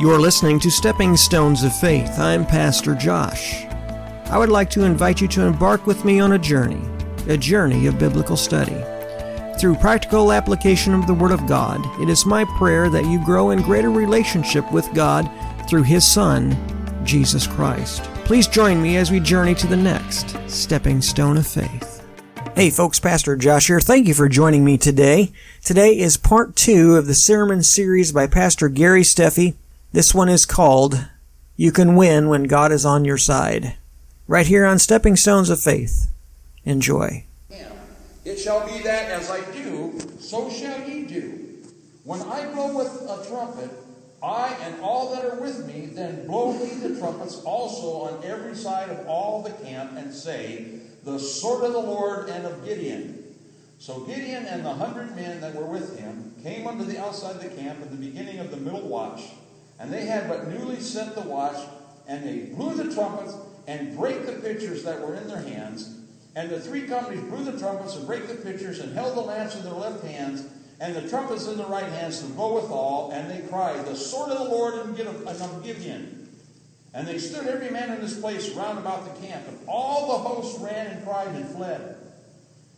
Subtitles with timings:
[0.00, 2.18] You're listening to Stepping Stones of Faith.
[2.18, 3.66] I'm Pastor Josh.
[4.30, 6.80] I would like to invite you to embark with me on a journey,
[7.28, 8.82] a journey of biblical study.
[9.58, 13.50] Through practical application of the Word of God, it is my prayer that you grow
[13.50, 15.30] in greater relationship with God
[15.68, 16.56] through His Son,
[17.04, 18.02] Jesus Christ.
[18.24, 22.02] Please join me as we journey to the next stepping stone of faith.
[22.54, 23.80] Hey folks, Pastor Josh here.
[23.80, 25.30] Thank you for joining me today.
[25.62, 29.56] Today is part two of the sermon series by Pastor Gary Steffi.
[29.92, 31.08] This one is called
[31.56, 33.74] You Can Win When God is on Your Side.
[34.28, 36.08] Right here on Stepping Stones of Faith.
[36.64, 37.26] Enjoy.
[38.24, 41.64] It shall be that as I do, so shall ye do.
[42.04, 43.70] When I blow with a trumpet,
[44.22, 48.54] I and all that are with me, then blow ye the trumpets also on every
[48.54, 53.24] side of all the camp, and say, The sword of the Lord and of Gideon.
[53.80, 57.42] So Gideon and the hundred men that were with him came unto the outside of
[57.42, 59.22] the camp at the beginning of the middle watch,
[59.80, 61.56] and they had but newly set the watch,
[62.06, 63.34] and they blew the trumpets
[63.66, 65.96] and brake the pitchers that were in their hands.
[66.36, 69.56] And the three companies blew the trumpets and brake the pitchers and held the lamps
[69.56, 70.46] in their left hands
[70.80, 73.10] and the trumpets in their right hands to blow withal.
[73.12, 76.28] And they cried, The sword of the Lord and of Gideon.
[76.92, 79.46] And they stood every man in his place round about the camp.
[79.46, 81.96] And all the host ran and cried and fled.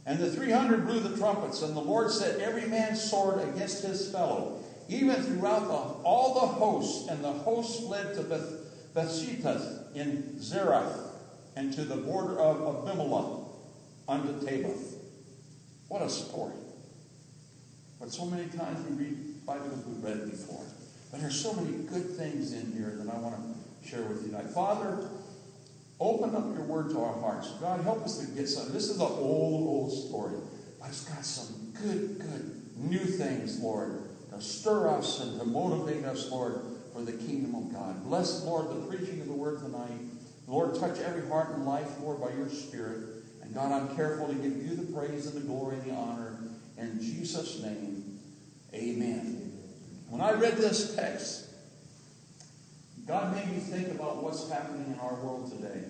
[0.04, 3.84] And the three hundred blew the trumpets, and the Lord set every man's sword against
[3.84, 7.08] his fellow, even throughout the, all the hosts.
[7.08, 11.10] And the hosts fled to Beth, Bethshittah in Zerah,
[11.56, 13.46] and to the border of Abimelech
[14.08, 14.94] unto Tabbath.
[15.88, 16.54] What a story.
[18.00, 20.64] But so many times we read Bibles we've read before.
[21.10, 24.28] But there's so many good things in here that I want to share with you
[24.28, 24.50] tonight.
[24.50, 25.08] Father,
[26.00, 27.50] open up your word to our hearts.
[27.60, 28.72] God, help us to get some.
[28.72, 30.36] This is an old, old story.
[30.80, 34.01] But it's got some good, good new things, Lord,
[34.40, 36.60] stir us and to motivate us, Lord,
[36.92, 38.04] for the kingdom of God.
[38.04, 39.98] Bless, Lord, the preaching of the word tonight.
[40.46, 43.24] Lord, touch every heart and life, Lord, by your Spirit.
[43.42, 46.38] And God, I'm careful to give you the praise and the glory and the honor.
[46.78, 48.18] In Jesus' name,
[48.74, 49.52] amen.
[50.08, 51.48] When I read this text,
[53.06, 55.84] God made me think about what's happening in our world today.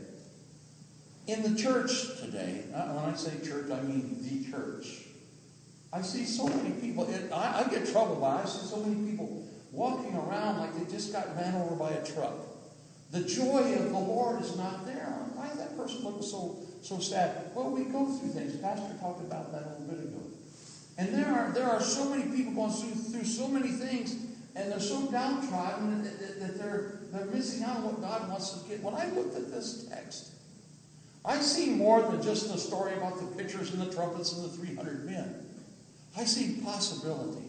[1.27, 5.02] In the church today, uh, when I say church, I mean the church.
[5.93, 8.45] I see so many people, it, I, I get troubled by it.
[8.45, 12.05] I see so many people walking around like they just got ran over by a
[12.05, 12.35] truck.
[13.11, 15.07] The joy of the Lord is not there.
[15.35, 17.51] Why is that person looking so, so sad?
[17.55, 18.57] Well, we go through things.
[18.57, 20.23] Pastor talked about that a little bit ago.
[20.97, 24.15] And there are, there are so many people going through, through so many things,
[24.57, 28.53] and they're so downtrodden that, that, that they're, they're missing out on what God wants
[28.53, 28.83] to get.
[28.83, 30.33] When I looked at this text,
[31.25, 34.57] I see more than just the story about the pitchers and the trumpets and the
[34.57, 35.52] 300 men.
[36.17, 37.47] I see possibility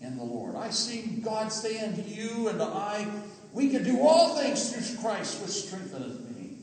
[0.00, 0.54] in the Lord.
[0.56, 3.06] I see God saying to you and to I,
[3.52, 6.58] we can do all things through Christ which strengtheneth me.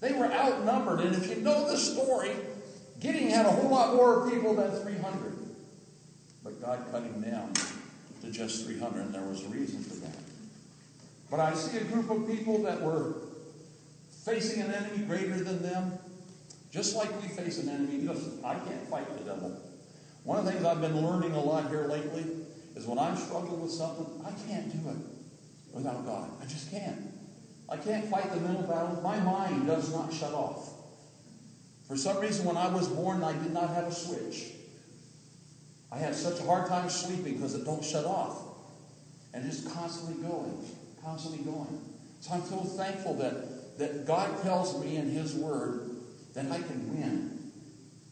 [0.00, 2.30] They were outnumbered, and if you know the story,
[3.00, 5.36] Gideon had a whole lot more people than 300.
[6.42, 7.52] But God cut him down
[8.22, 10.16] to just 300, and there was a reason for that.
[11.30, 13.14] But I see a group of people that were
[14.24, 15.98] facing an enemy greater than them,
[16.70, 17.98] just like we face an enemy.
[18.06, 19.60] Listen, I can't fight the devil.
[20.24, 22.24] One of the things I've been learning a lot here lately
[22.76, 24.96] is when I'm struggling with something, I can't do it
[25.72, 26.30] without God.
[26.40, 26.98] I just can't.
[27.68, 29.00] I can't fight the mental battle.
[29.02, 30.70] My mind does not shut off.
[31.86, 34.52] For some reason, when I was born, I did not have a switch.
[35.92, 38.42] I had such a hard time sleeping because it don't shut off.
[39.32, 40.64] And just constantly going,
[41.02, 41.80] constantly going.
[42.20, 45.90] So I'm so thankful that, that God tells me in His Word
[46.34, 47.52] that I can win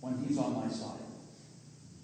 [0.00, 1.07] when He's on my side.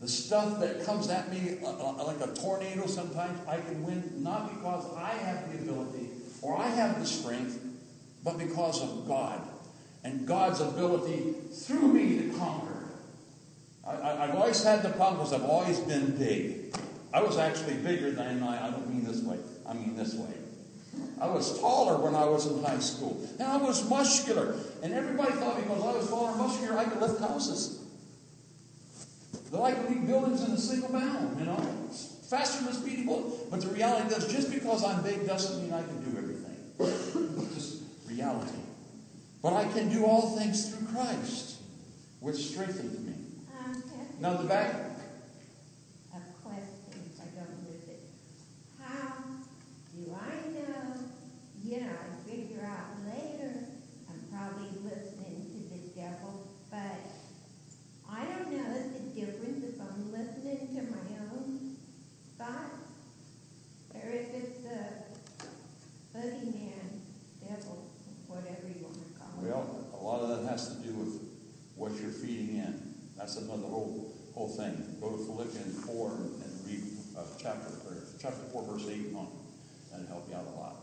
[0.04, 4.22] The stuff that comes at me uh, uh, like a tornado sometimes, I can win
[4.22, 6.10] not because I have the ability
[6.42, 7.58] or I have the strength,
[8.22, 9.40] but because of God
[10.04, 12.84] and God's ability through me to conquer.
[13.86, 16.76] I, have always had the problem because I've always been big.
[17.14, 20.34] I was actually bigger than I, I don't mean this way, I mean this way.
[21.18, 23.26] I was taller when I was in high school.
[23.38, 24.54] And I was muscular.
[24.82, 27.83] And everybody thought because I was taller and muscular, I could lift houses.
[29.62, 31.56] I could leave buildings in a single bound, you know,
[32.28, 33.50] faster than speedy bullet.
[33.50, 36.56] But the reality is, just because I'm big doesn't mean I can do everything.
[36.80, 38.58] It's just reality.
[39.44, 41.60] But I can do all things through Christ,
[42.20, 43.12] which strengthens me.
[43.58, 43.82] Um,
[44.18, 44.74] now, the back.
[46.14, 48.00] A question, I don't miss it.
[48.80, 49.12] How
[49.94, 50.96] do I know?
[51.62, 53.52] You know, I figure out later
[54.08, 57.04] I'm probably listening to the devil, but
[58.10, 61.76] I don't know the difference if I'm listening to my own
[62.38, 62.80] thoughts
[63.92, 65.04] or if it's a
[72.54, 72.94] the end.
[73.24, 74.98] That's another whole whole thing.
[75.00, 76.82] Go to Philippians 4 and read
[77.16, 77.72] uh, chapter,
[78.20, 79.28] chapter 4, verse 8 and on.
[79.90, 80.76] That'll help you out a lot.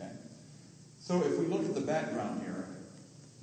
[0.00, 0.08] Okay?
[0.98, 2.68] So if we look at the background here,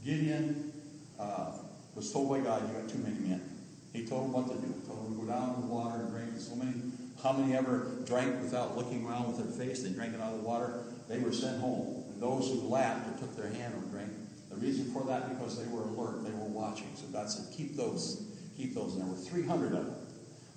[0.03, 0.73] Gideon
[1.19, 1.51] uh,
[1.93, 3.47] was told by God, you got too many men.
[3.93, 4.73] He told him what to do.
[4.73, 6.31] He told him to go down to the water and drink.
[6.39, 6.73] So many,
[7.21, 9.83] how many ever drank without looking around with their face?
[9.83, 10.81] They drank it out of the water.
[11.07, 12.05] They were sent home.
[12.09, 14.09] And those who laughed or took their hand or drank,
[14.55, 16.87] the reason for that because they were alert, they were watching.
[16.95, 18.25] So God said, keep those,
[18.57, 18.93] keep those.
[18.93, 19.95] And there were 300 of them.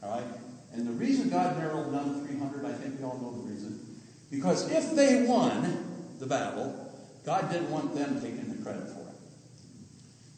[0.02, 0.26] All right?
[0.72, 3.80] And the reason God narrowed down to 300, I think we all know the reason.
[4.30, 6.92] Because if they won the battle,
[7.24, 9.16] God didn't want them taking the credit for it.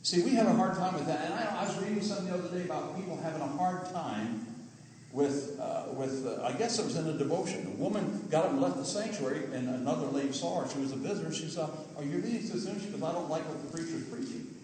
[0.03, 1.27] See, we have a hard time with that.
[1.27, 4.47] And I, I was reading something the other day about people having a hard time
[5.13, 7.67] with, uh, with uh, I guess it was in a devotion.
[7.67, 10.69] A woman got up and left the sanctuary, and another lady saw her.
[10.69, 11.33] She was a visitor.
[11.33, 12.81] She said, Are you reading so soon?
[12.81, 14.55] She goes, I don't like what the preacher's preaching.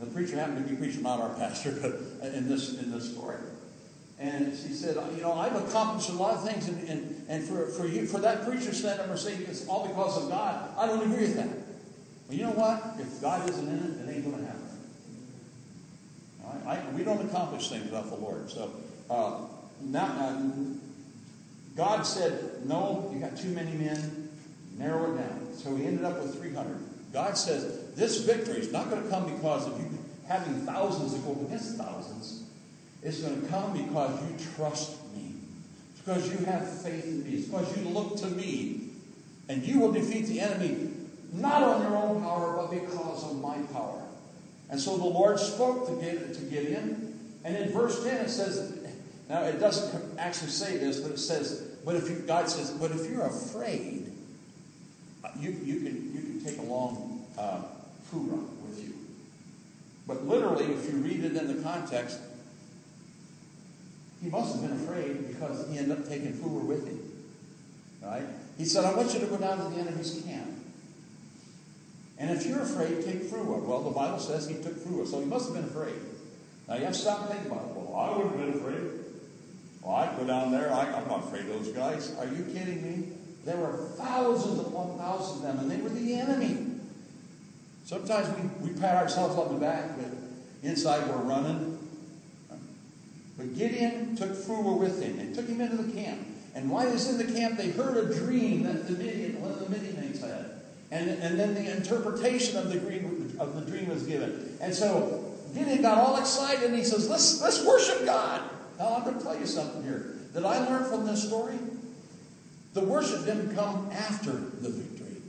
[0.00, 3.12] And the preacher happened to be preaching, not our pastor, but in this, in this
[3.12, 3.36] story.
[4.20, 7.66] And she said, you know, I've accomplished a lot of things, and, and, and for,
[7.66, 10.86] for you, for that preacher stand up and saying it's all because of God, I
[10.86, 11.46] don't agree with that.
[11.46, 12.96] Well, you know what?
[12.98, 14.64] If God isn't in it, it ain't going to happen.
[16.66, 18.50] I, we don't accomplish things without the Lord.
[18.50, 18.72] So
[19.10, 19.40] uh,
[19.80, 20.42] now, uh,
[21.76, 24.28] God said, no, you got too many men.
[24.76, 25.48] Narrow it down.
[25.54, 26.76] So he ended up with 300.
[27.12, 31.20] God says, this victory is not going to come because of you having thousands to
[31.20, 32.44] go against thousands.
[33.02, 35.34] It's going to come because you trust me.
[35.92, 37.38] It's because you have faith in me.
[37.38, 38.90] It's because you look to me.
[39.48, 40.90] And you will defeat the enemy
[41.32, 44.02] not on your own power, but because of my power.
[44.70, 45.94] And so the Lord spoke to
[46.50, 47.38] Gideon.
[47.44, 48.77] And in verse 10 it says,
[49.28, 52.90] now it doesn't actually say this, but it says, but if you, God says, but
[52.90, 54.10] if you're afraid,
[55.24, 57.62] uh, you, you, can, you can take along uh,
[58.10, 58.94] Phurah with you.
[60.06, 62.18] But literally, if you read it in the context,
[64.22, 67.00] he must have been afraid because he ended up taking Phurah with him.
[68.02, 68.24] Right?
[68.56, 70.50] He said, I want you to go down to the enemy's camp.
[72.18, 73.62] And if you're afraid, take Phurah.
[73.62, 75.94] Well, the Bible says he took Phurah, so he must have been afraid.
[76.66, 77.76] Now you have to stop and think about it.
[77.76, 78.97] Well, I wouldn't have been afraid.
[79.88, 80.70] Well, I'd go down there.
[80.70, 82.14] I, am not afraid of those guys.
[82.18, 83.08] Are you kidding me?
[83.46, 86.72] There were thousands upon thousands of them, and they were the enemy.
[87.86, 90.10] Sometimes we, we pat ourselves on the back, but
[90.62, 91.78] inside we're running.
[93.38, 95.18] But Gideon took Phurah with him.
[95.20, 96.20] and took him into the camp.
[96.54, 99.52] And while he was in the camp, they heard a dream that the Midian, one
[99.52, 100.50] of the Midianites had.
[100.90, 104.54] And, and then the interpretation of the, dream, of the dream was given.
[104.60, 108.42] And so Gideon got all excited and he says, let's, let's worship God.
[108.78, 111.58] Now, I'm going to tell you something here that I learned from this story.
[112.74, 115.20] The worship didn't come after the victory,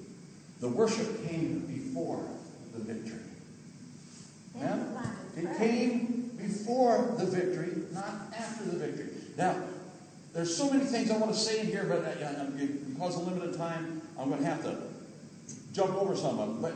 [0.60, 2.24] the worship came before
[2.74, 3.20] the victory.
[4.58, 4.78] Yeah?
[5.38, 9.10] It came before the victory, not after the victory.
[9.38, 9.56] Now,
[10.34, 13.58] there's so many things I want to say in here, but uh, because of limited
[13.58, 14.78] time, I'm going to have to
[15.74, 16.62] jump over some of them.
[16.62, 16.74] But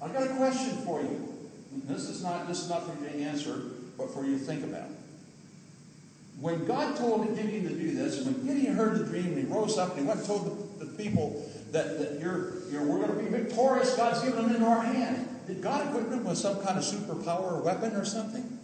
[0.00, 1.34] I've got a question for you.
[1.84, 3.60] This is not this is not for you to answer,
[3.98, 4.88] but for you to think about.
[6.38, 9.92] When God told Gideon to do this, when Gideon heard the dream, he rose up
[9.92, 13.22] and he went and told the, the people that, that you're, you're, we're going to
[13.22, 15.28] be victorious, God's given them into our hand.
[15.46, 18.56] Did God equip them with some kind of superpower or weapon or something?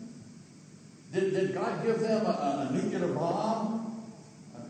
[1.13, 4.03] Did, did God give them a, a nuclear bomb?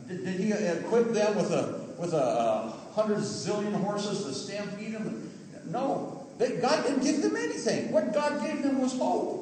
[0.09, 4.95] Did, did, He equip them with a with a, a hundred zillion horses to stampede
[4.95, 5.31] them?
[5.67, 7.93] No, they, God didn't give them anything.
[7.93, 9.42] What God gave them was hope.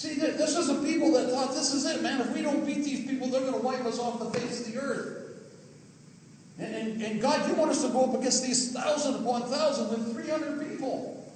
[0.00, 2.22] See, this is a people that thought this is it, man.
[2.22, 4.72] If we don't beat these people, they're going to wipe us off the face of
[4.72, 5.42] the earth.
[6.58, 9.90] And, and, and God, you want us to go up against these thousand upon thousand
[9.90, 11.30] with and 300 people.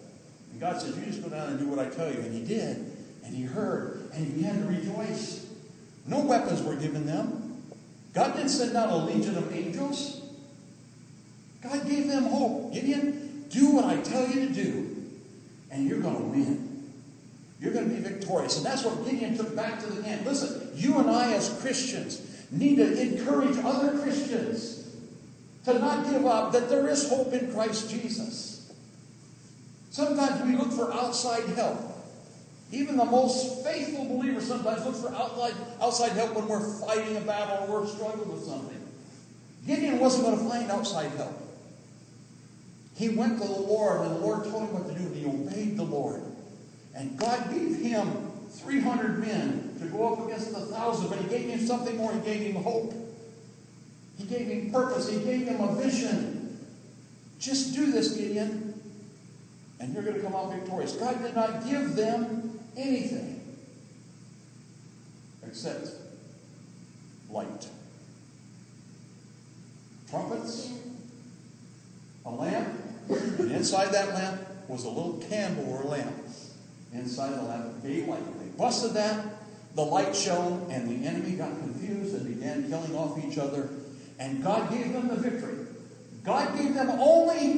[0.51, 2.21] And God says, You just go down and do what I tell you.
[2.21, 2.91] And he did.
[3.23, 4.09] And he heard.
[4.15, 5.47] And he began to rejoice.
[6.07, 7.63] No weapons were given them.
[8.15, 10.23] God didn't send down a legion of angels.
[11.63, 12.73] God gave them hope.
[12.73, 15.05] Gideon, do what I tell you to do,
[15.71, 16.64] and you're going to win.
[17.61, 18.57] You're going to be victorious.
[18.57, 20.27] And that's what Gideon took back to the camp.
[20.27, 24.97] Listen, you and I as Christians need to encourage other Christians
[25.65, 28.73] to not give up, that there is hope in Christ Jesus.
[29.91, 31.79] Sometimes we look for outside help.
[32.71, 37.21] Even the most faithful believer sometimes looks for outside, outside help when we're fighting a
[37.21, 38.81] battle or we're struggling with something.
[39.67, 41.41] Gideon wasn't going to find outside help.
[42.97, 45.27] He went to the Lord, and the Lord told him what to do, and he
[45.27, 46.23] obeyed the Lord.
[46.95, 51.49] And God gave him 300 men to go up against the thousand, but he gave
[51.49, 52.13] him something more.
[52.13, 52.95] He gave him hope.
[54.17, 55.09] He gave him purpose.
[55.09, 56.59] He gave him a vision.
[57.39, 58.81] Just do this, Gideon,
[59.81, 60.93] and you're going to come out victorious.
[60.93, 63.43] God did not give them anything
[65.47, 65.89] except
[67.29, 67.69] light.
[70.09, 70.73] Trumpets,
[72.25, 72.69] a lamp,
[73.09, 76.15] and inside that lamp was a little candle or lamp.
[76.95, 78.23] Inside the lamp, gave light.
[78.39, 79.27] They busted that,
[79.75, 83.69] the light shone, and the enemy got confused and began killing off each other.
[84.19, 85.67] And God gave them the victory.
[86.23, 87.57] God gave them only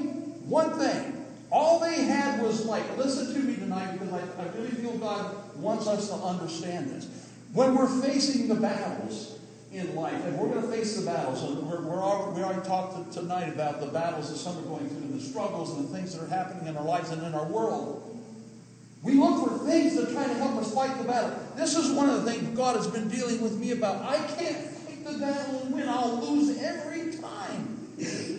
[0.49, 1.25] one thing.
[1.53, 2.97] All they had was light.
[2.99, 7.07] Listen to me tonight because I, I really feel God wants us to understand this.
[7.53, 9.39] When we're facing the battles
[9.73, 12.67] in life, and we're going to face the battles, and we're, we're already, we already
[12.67, 15.89] talked to, tonight about the battles that some are going through, and the struggles and
[15.89, 18.16] the things that are happening in our lives and in our world.
[19.03, 21.39] We look for things that try to help us fight the battle.
[21.57, 24.03] This is one of the things God has been dealing with me about.
[24.03, 25.89] I can't fight the battle and win.
[25.89, 27.89] I'll lose every time.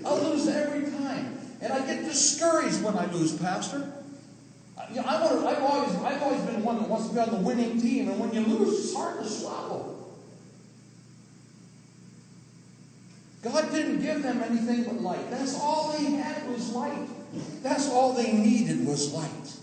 [0.06, 1.40] I'll lose every time.
[1.62, 3.94] And I get discouraged when I lose, Pastor.
[4.90, 7.38] You know, I have always, I've always been one that wants to be on the
[7.38, 9.96] winning team, and when you lose, it's hard to swallow.
[13.42, 15.30] God didn't give them anything but light.
[15.30, 17.08] That's all they had was light.
[17.64, 19.57] That's all they needed was light.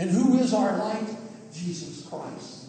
[0.00, 1.14] And who is our light?
[1.52, 2.68] Jesus Christ.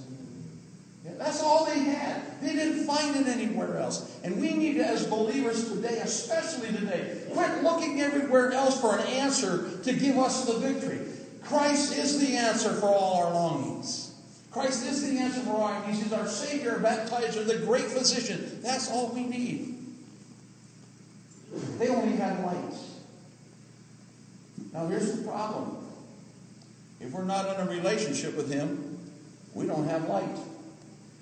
[1.17, 2.41] That's all they had.
[2.41, 4.19] They didn't find it anywhere else.
[4.25, 9.79] And we need as believers today, especially today, quit looking everywhere else for an answer
[9.83, 11.00] to give us the victory.
[11.41, 14.13] Christ is the answer for all our longings.
[14.51, 16.03] Christ is the answer for our needs.
[16.03, 18.59] He's our Savior, baptizer, the great physician.
[18.61, 19.77] That's all we need.
[21.79, 22.97] They only had lights.
[24.73, 25.80] Now here's the problem.
[27.01, 29.00] If we're not in a relationship with Him,
[29.53, 30.38] we don't have light.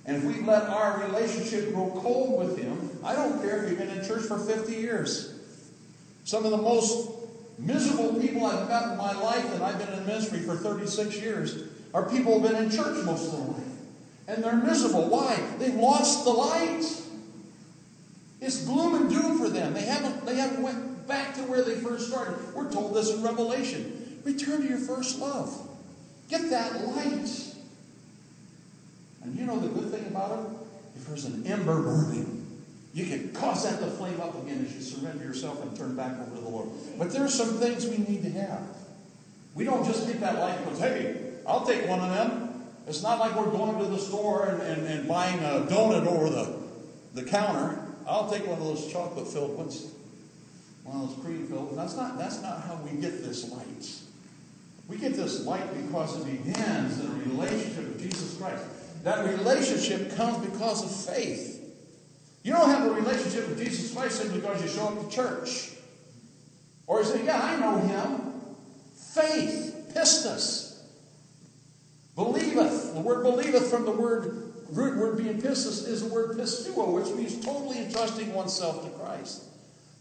[0.05, 3.79] And if we let our relationship grow cold with Him, I don't care if you've
[3.79, 5.39] been in church for 50 years.
[6.23, 7.09] Some of the most
[7.57, 11.63] miserable people I've met in my life, and I've been in ministry for 36 years,
[11.93, 13.63] are people who've been in church most of their life.
[14.27, 15.09] And they're miserable.
[15.09, 15.35] Why?
[15.57, 16.83] They've lost the light.
[18.41, 19.73] It's gloom and doom for them.
[19.73, 22.35] They haven't, they haven't went back to where they first started.
[22.53, 24.21] We're told this in Revelation.
[24.23, 25.68] Return to your first love.
[26.29, 27.29] Get that light.
[29.23, 30.45] And you know the good thing about it?
[30.95, 34.81] If there's an ember burning, you can cause that to flame up again as you
[34.81, 36.69] surrender yourself and turn back over to the Lord.
[36.97, 38.61] But there's some things we need to have.
[39.55, 42.63] We don't just get that light because, hey, I'll take one of them.
[42.87, 46.29] It's not like we're going to the store and, and, and buying a donut over
[46.29, 46.55] the,
[47.13, 47.79] the counter.
[48.07, 49.91] I'll take one of those chocolate filled ones,
[50.83, 51.77] one of those cream filled.
[51.77, 54.08] That's not, that's not how we get this light.
[54.89, 58.65] We get this light because it begins in a relationship with Jesus Christ.
[59.03, 61.57] That relationship comes because of faith.
[62.43, 65.71] You don't have a relationship with Jesus Christ simply because you show up to church.
[66.87, 68.33] Or you say, Yeah, I know him.
[69.13, 70.81] Faith, pistis.
[72.15, 72.95] Believeth.
[72.95, 77.15] The word believeth from the word root word being pistis is the word pisteuo, which
[77.15, 79.43] means totally entrusting oneself to Christ.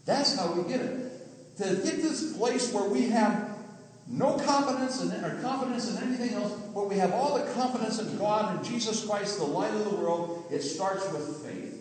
[0.05, 1.57] That's how we get it.
[1.57, 3.48] To get this place where we have
[4.09, 8.17] no confidence in or confidence in anything else, but we have all the confidence in
[8.17, 10.45] God and Jesus Christ, the light of the world.
[10.49, 11.75] It starts with faith.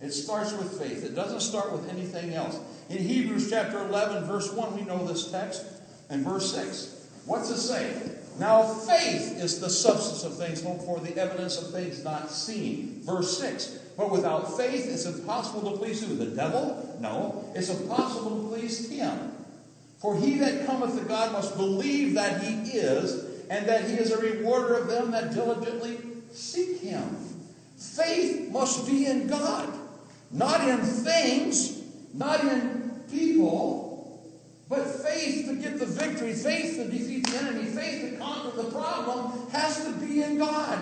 [0.00, 1.04] It starts with faith.
[1.04, 2.58] It doesn't start with anything else.
[2.90, 5.64] In Hebrews chapter 11, verse 1, we know this text.
[6.10, 7.94] And verse 6, what's it say?
[8.38, 13.00] Now faith is the substance of things hoped for, the evidence of things not seen.
[13.04, 16.16] Verse 6, but without faith it's impossible to please who?
[16.16, 16.98] The devil?
[17.00, 19.33] No, it's impossible to please him.
[19.98, 24.10] For he that cometh to God must believe that he is, and that he is
[24.10, 25.98] a rewarder of them that diligently
[26.32, 27.16] seek him.
[27.76, 29.72] Faith must be in God,
[30.30, 31.82] not in things,
[32.12, 33.84] not in people,
[34.68, 38.70] but faith to get the victory, faith to defeat the enemy, faith to conquer the
[38.70, 40.80] problem has to be in God.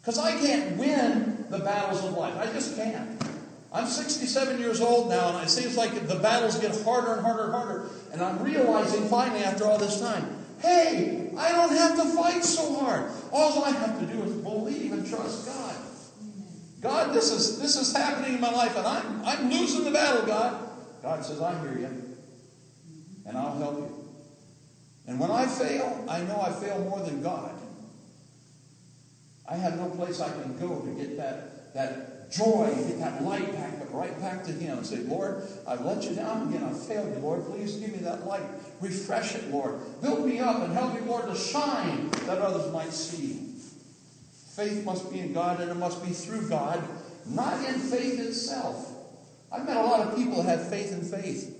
[0.00, 2.36] Because I can't win the battles of life.
[2.36, 3.29] I just can't.
[3.72, 7.44] I'm 67 years old now, and it seems like the battles get harder and harder
[7.44, 7.90] and harder.
[8.12, 12.74] And I'm realizing finally, after all this time, hey, I don't have to fight so
[12.74, 13.10] hard.
[13.32, 15.76] All I have to do is believe and trust God.
[16.80, 20.26] God, this is this is happening in my life, and I'm I'm losing the battle,
[20.26, 20.68] God.
[21.02, 22.16] God says, I hear you,
[23.26, 24.00] and I'll help you.
[25.06, 27.52] And when I fail, I know I fail more than God.
[29.48, 33.52] I have no place I can go to get that, that joy, get that light
[33.52, 36.64] back, right back to Him say, Lord, I've let you down again.
[36.64, 37.44] I've failed you, Lord.
[37.46, 38.42] Please give me that light.
[38.80, 39.80] Refresh it, Lord.
[40.00, 43.54] Build me up and help me, Lord, to shine that others might see.
[44.54, 46.82] Faith must be in God and it must be through God,
[47.26, 48.92] not in faith itself.
[49.52, 51.56] I've met a lot of people that have faith in faith.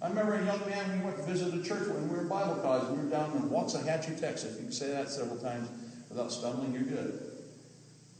[0.00, 2.56] I remember a young man, we went to visit a church when we were Bible
[2.56, 2.88] college.
[2.90, 4.56] We were down in Waxahachie, Texas.
[4.56, 5.68] You can say that several times
[6.08, 7.37] without stumbling, you're good.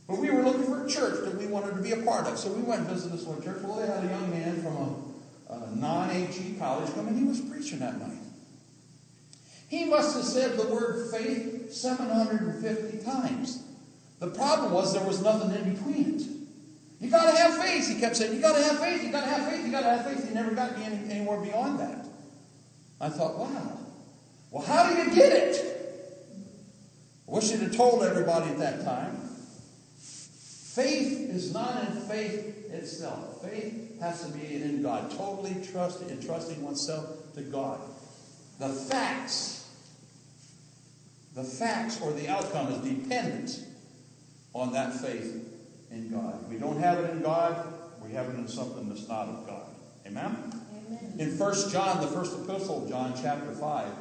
[0.09, 2.39] But we were looking for a church that we wanted to be a part of.
[2.39, 3.63] So we went and visited this one church.
[3.63, 4.77] Well, they had a young man from
[5.51, 8.17] a, a non AG college come and he was preaching that night.
[9.69, 13.63] He must have said the word faith 750 times.
[14.19, 16.23] The problem was there was nothing in between it.
[17.01, 17.87] You got to have faith.
[17.87, 19.05] He kept saying, You got to have faith.
[19.05, 19.65] You got to have faith.
[19.65, 20.27] You got to have faith.
[20.27, 22.07] He never got me any, anywhere beyond that.
[23.01, 23.79] I thought, wow.
[24.51, 25.65] Well, how do you get it?
[27.29, 29.28] I wish he'd have told everybody at that time.
[30.79, 33.43] Faith is not in faith itself.
[33.43, 37.81] Faith has to be in God, totally trusting and trusting oneself to God.
[38.61, 39.69] The facts,
[41.35, 43.59] the facts or the outcome is dependent
[44.55, 45.53] on that faith
[45.91, 46.45] in God.
[46.45, 49.49] If we don't have it in God, we have it in something that's not of
[49.49, 49.67] God.
[50.07, 50.53] Amen?
[50.87, 51.15] Amen.
[51.19, 53.93] In 1 John, the first epistle of John, chapter 5,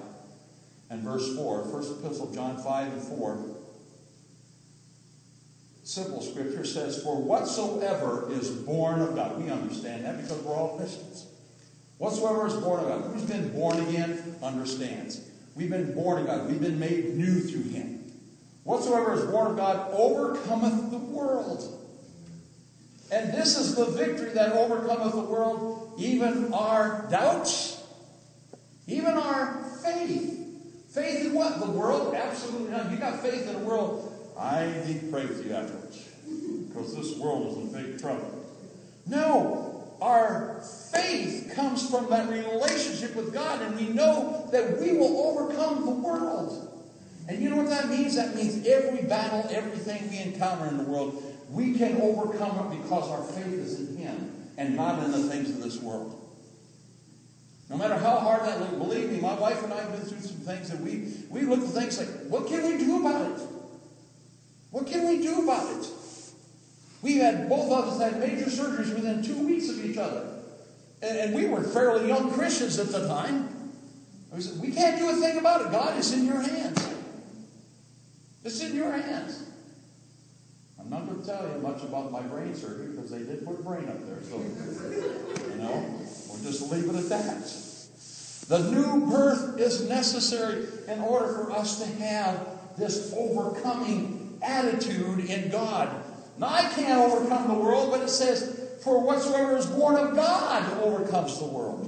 [0.91, 3.57] and verse 4, first epistle of John 5 and 4,
[5.88, 10.77] simple scripture says, For whatsoever is born of God, we understand that because we're all
[10.77, 11.25] Christians.
[11.98, 15.22] Whatsoever is born of God, who's been born again understands.
[15.56, 18.03] We've been born of God, we've been made new through Him.
[18.65, 21.74] Whatsoever is born of God overcometh the world.
[23.10, 27.82] And this is the victory that overcometh the world, even our doubts,
[28.88, 30.34] even our faith.
[30.89, 31.60] Faith in what?
[31.62, 32.13] The world?
[32.13, 32.91] Absolutely not.
[32.91, 34.07] You got faith in the world.
[34.39, 36.08] I need pray with you afterwards.
[36.67, 38.46] Because this world is in big trouble.
[39.08, 45.27] No, our faith comes from that relationship with God, and we know that we will
[45.27, 46.63] overcome the world.
[47.27, 48.15] And you know what that means?
[48.15, 53.10] That means every battle, everything we encounter in the world, we can overcome it because
[53.10, 56.23] our faith is in Him and not in the things of this world.
[57.69, 60.21] No matter how hard that looks, believe me, my wife and I have been through
[60.21, 63.47] some things that we, we look at things like, what can we do about it?
[64.71, 65.88] What can we do about it?
[67.01, 70.27] We had, both of us had major surgeries within two weeks of each other.
[71.01, 73.71] And, and we were fairly young Christians at the time.
[74.32, 75.71] We said, we can't do a thing about it.
[75.71, 76.95] God is in your hands.
[78.43, 79.43] It's in your hands.
[80.80, 83.63] I'm not going to tell you much about my brain surgery because they did put
[83.63, 84.21] brain up there.
[84.23, 85.99] So, you know,
[86.30, 87.67] we'll just leave it at that.
[88.47, 95.50] The new birth is necessary in order for us to have this overcoming attitude in
[95.50, 95.89] God.
[96.38, 100.82] Now, I can't overcome the world, but it says, For whatsoever is born of God
[100.82, 101.84] overcomes the world.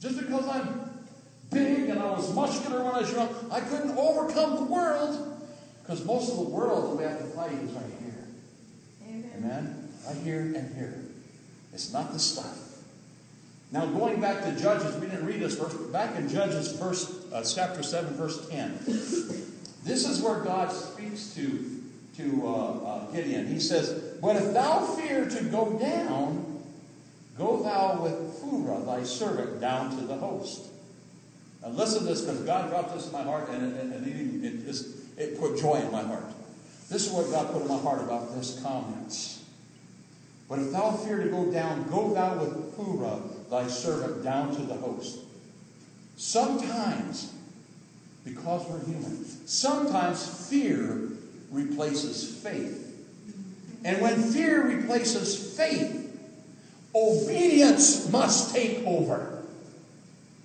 [0.00, 0.90] Just because I'm
[1.50, 3.28] big and I was muscular when I was young.
[3.50, 5.42] I couldn't overcome the world
[5.82, 8.28] because most of the world that we have to fight is right here.
[9.08, 9.32] Amen.
[9.36, 9.88] Amen.
[10.06, 11.02] Right here and here.
[11.72, 12.58] It's not the stuff.
[13.72, 17.24] Now, going back to Judges, we didn't read this verse, but back in Judges, verse,
[17.32, 18.78] uh, chapter 7, verse 10,
[19.84, 21.82] this is where God speaks to,
[22.16, 23.46] to uh, uh, Gideon.
[23.46, 26.62] He says, But if thou fear to go down,
[27.38, 30.66] go thou with Phurah, thy servant, down to the host.
[31.62, 34.66] Now listen to this because God dropped this in my heart and, and it, it,
[34.66, 34.88] just,
[35.18, 36.24] it put joy in my heart.
[36.88, 39.44] This is what God put in my heart about this comments.
[40.48, 44.62] But if thou fear to go down, go thou with Phurah, thy servant, down to
[44.62, 45.20] the host.
[46.16, 47.32] Sometimes,
[48.24, 51.08] because we're human, sometimes fear
[51.50, 52.86] replaces faith.
[53.84, 56.18] And when fear replaces faith,
[56.94, 59.42] obedience must take over.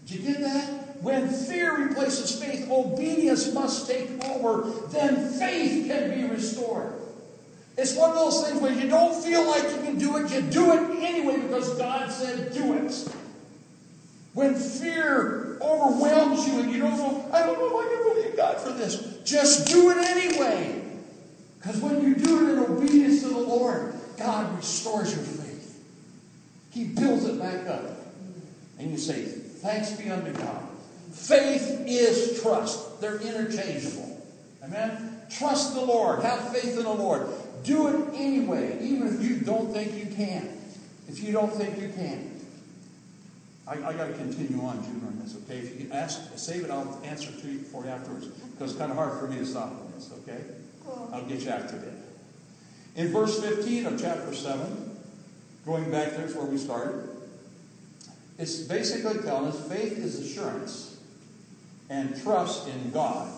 [0.07, 0.69] Did you get that?
[1.01, 4.71] When fear replaces faith, obedience must take over.
[4.89, 6.93] Then faith can be restored.
[7.77, 10.41] It's one of those things where you don't feel like you can do it, you
[10.41, 13.09] do it anyway because God said do it.
[14.33, 17.14] When fear overwhelms you and you don't know,
[17.59, 20.81] If I can believe God for this, just do it anyway.
[21.59, 25.83] Because when you do it in obedience to the Lord, God restores your faith.
[26.71, 27.83] He builds it back up.
[28.77, 30.63] And you say, Thanks be unto God.
[31.11, 33.01] Faith is trust.
[33.01, 34.21] They're interchangeable.
[34.63, 35.21] Amen?
[35.29, 36.23] Trust the Lord.
[36.23, 37.27] Have faith in the Lord.
[37.63, 40.55] Do it anyway, even if you don't think you can.
[41.07, 42.34] If you don't think you can.
[43.67, 45.57] I, got to continue on, June, on this, okay?
[45.57, 48.27] If you ask, save it, I'll answer to you for you afterwards.
[48.27, 50.43] Because it's kind of hard for me to stop on this, okay?
[51.11, 51.93] I'll get you after that.
[52.95, 54.97] In verse 15 of chapter 7,
[55.65, 57.09] going back there to where we started,
[58.37, 60.97] it's basically telling us faith is assurance
[61.89, 63.31] and trust in God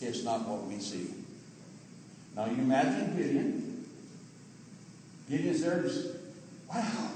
[0.00, 1.08] is not what we see.
[2.36, 3.86] Now you imagine Gideon.
[5.28, 6.16] Gideon's there just,
[6.68, 7.10] wow,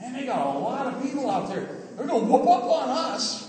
[0.00, 1.68] man, they got a lot of people out there.
[1.96, 3.48] They're going to whoop up on us.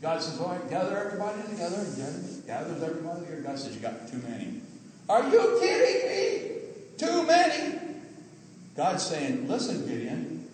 [0.00, 1.76] God says, all right, gather everybody together.
[1.76, 3.42] And gather, gathers everybody together.
[3.42, 4.60] God says, you got too many.
[5.08, 6.58] Are you kidding me?
[6.98, 7.78] Too many.
[8.76, 10.48] God's saying, listen, Gideon,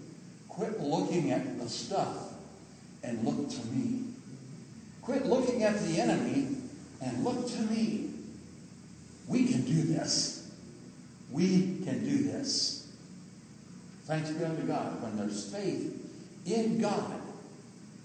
[0.49, 2.33] quit looking at the stuff
[3.03, 4.05] and look to me.
[5.03, 6.57] Quit looking at the enemy
[7.03, 8.11] and look to me.
[9.29, 10.51] We can do this.
[11.31, 12.84] We can do this.
[14.05, 15.03] Thanks be unto God.
[15.03, 16.01] When there's faith
[16.47, 17.21] in God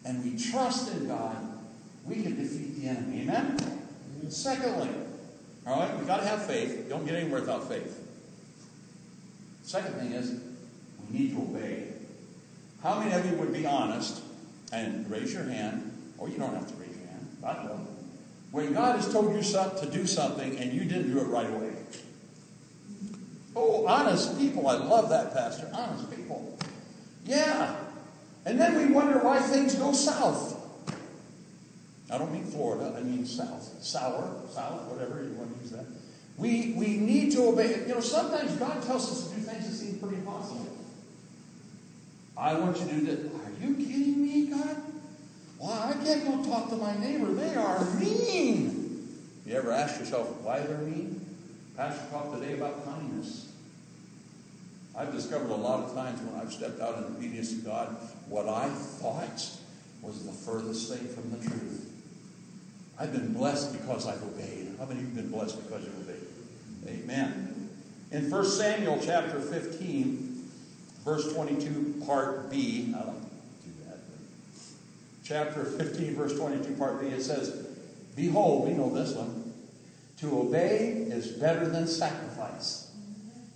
[0.06, 1.36] and we trust in God,
[2.06, 3.22] we can defeat the enemy.
[3.24, 3.58] Amen?
[4.30, 4.90] Secondly,
[5.68, 6.88] all right, we got to have faith.
[6.90, 8.06] Don't get anywhere without faith.
[9.64, 10.42] Second thing is,
[11.12, 11.90] we need to obey.
[12.82, 14.24] How many of you would be honest
[14.72, 17.88] and raise your hand, or you don't have to raise your hand, I will,
[18.52, 21.74] when God has told you to do something and you didn't do it right away?
[23.56, 24.68] Oh, honest people.
[24.68, 25.70] I love that, Pastor.
[25.74, 26.58] Honest people.
[27.26, 27.76] Yeah.
[28.46, 30.56] And then we wonder why things go south.
[32.12, 33.84] I don't mean Florida, I mean south.
[33.84, 35.86] Sour, sour, whatever you want to use that.
[36.38, 37.82] We, we need to obey.
[37.82, 40.66] You know, sometimes God tells us to do things that seem pretty impossible.
[42.38, 43.20] I want you to do this.
[43.34, 44.78] Are you kidding me, God?
[45.58, 47.34] Why, I can't go talk to my neighbor.
[47.34, 49.20] They are mean.
[49.46, 51.20] You ever ask yourself why they're mean?
[51.76, 53.09] Pastor talked today about kindness.
[55.00, 57.96] I've discovered a lot of times when I've stepped out in obedience to God,
[58.28, 59.50] what I thought
[60.02, 61.90] was the furthest thing from the truth.
[63.00, 64.76] I've been blessed because I've obeyed.
[64.78, 66.28] How many of you have been blessed because you've obeyed?
[66.86, 67.70] Amen.
[68.12, 70.50] In 1 Samuel chapter 15,
[71.06, 73.22] verse 22, part B, I don't
[73.64, 74.00] do that.
[75.24, 77.68] Chapter 15, verse 22, part B, it says,
[78.18, 79.54] Behold, we know this one,
[80.18, 82.89] to obey is better than sacrifice,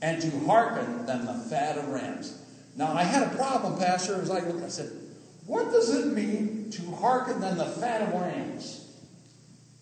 [0.03, 2.37] and to hearken than the fat of rams.
[2.75, 4.91] Now, I had a problem, Pastor, as I looked, I said,
[5.45, 8.81] what does it mean to hearken than the fat of rams?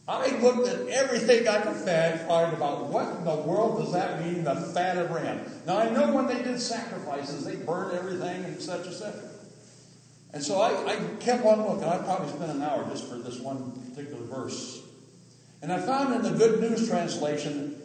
[0.07, 4.43] I looked at everything I could find about what in the world does that mean,
[4.43, 5.41] the fat of ram.
[5.65, 9.15] Now I know when they did sacrifices, they burned everything and such and such.
[10.33, 11.85] And so I, I kept on looking.
[11.85, 14.81] I probably spent an hour just for this one particular verse.
[15.61, 17.75] And I found in the Good News translation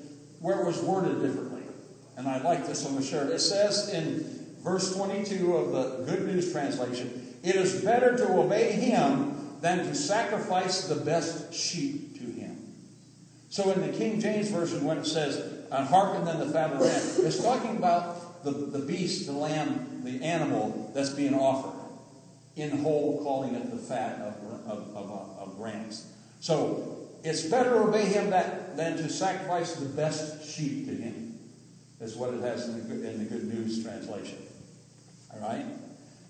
[0.40, 1.55] where it was worded differently.
[2.16, 3.38] And I like this, going to share it.
[3.40, 9.58] Says in verse 22 of the Good News translation, it is better to obey him
[9.60, 12.74] than to sacrifice the best sheep to him.
[13.48, 15.36] So in the King James Version, when it says,
[15.70, 19.32] and hearken then the fat of the ram, it's talking about the, the beast, the
[19.32, 21.72] lamb, the animal that's being offered.
[22.54, 24.34] In whole, calling it the fat of,
[24.66, 26.10] of, of, uh, of rams.
[26.40, 31.25] So it's better to obey him that, than to sacrifice the best sheep to him,
[32.00, 34.38] is what it has in the, good, in the Good News translation.
[35.32, 35.64] All right?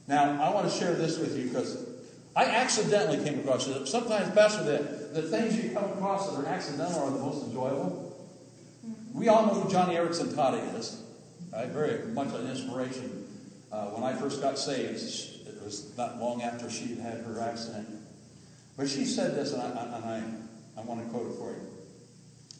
[0.06, 1.88] Now, I want to share this with you because
[2.36, 3.88] I accidentally came across it.
[3.88, 8.06] Sometimes, Pastor, the, the things you come across that are accidental are the most enjoyable.
[9.12, 11.02] We all know who Joni Eareckson Tada is.
[11.52, 11.68] Right?
[11.68, 13.26] Very much an inspiration.
[13.72, 15.02] Uh, when I first got saved,
[15.48, 17.88] it was not long after she had had her accident.
[18.76, 20.22] But she said this, and I, and I,
[20.80, 21.66] I want to quote it for you.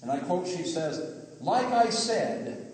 [0.03, 2.66] And I quote, she says, Like I said,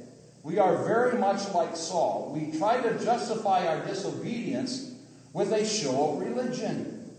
[0.42, 2.33] we are very much like Saul.
[2.35, 4.92] We try to justify our disobedience
[5.33, 7.11] with a show of religion.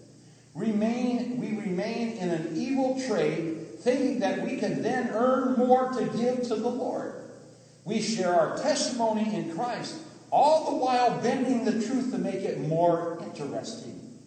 [0.53, 6.05] Remain, we remain in an evil trade, thinking that we can then earn more to
[6.17, 7.31] give to the Lord.
[7.86, 9.95] We share our testimony in Christ,
[10.29, 14.19] all the while bending the truth to make it more interesting.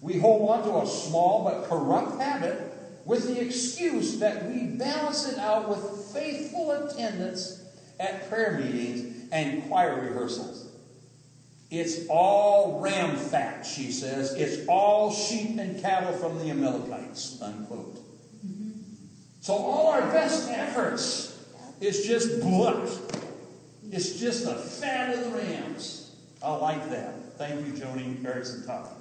[0.00, 2.60] We hold on to a small but corrupt habit
[3.04, 7.58] with the excuse that we balance it out with faithful attendance
[7.98, 10.66] at prayer meetings and choir rehearsals.
[11.70, 14.32] It's all ram fat, she says.
[14.34, 17.98] It's all sheep and cattle from the Amalekites, unquote.
[19.40, 21.38] So all our best efforts
[21.80, 22.88] is just blood.
[23.90, 26.14] It's just the fat of the rams.
[26.42, 27.38] I like that.
[27.38, 28.92] Thank you, Joni Eareckson Tada.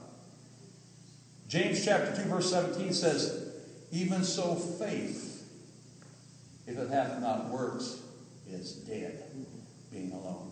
[1.48, 3.54] James chapter 2, verse 17 says,
[3.92, 5.50] Even so faith,
[6.68, 8.02] if it hath not works,
[8.52, 9.24] is dead,
[9.92, 10.52] being alone.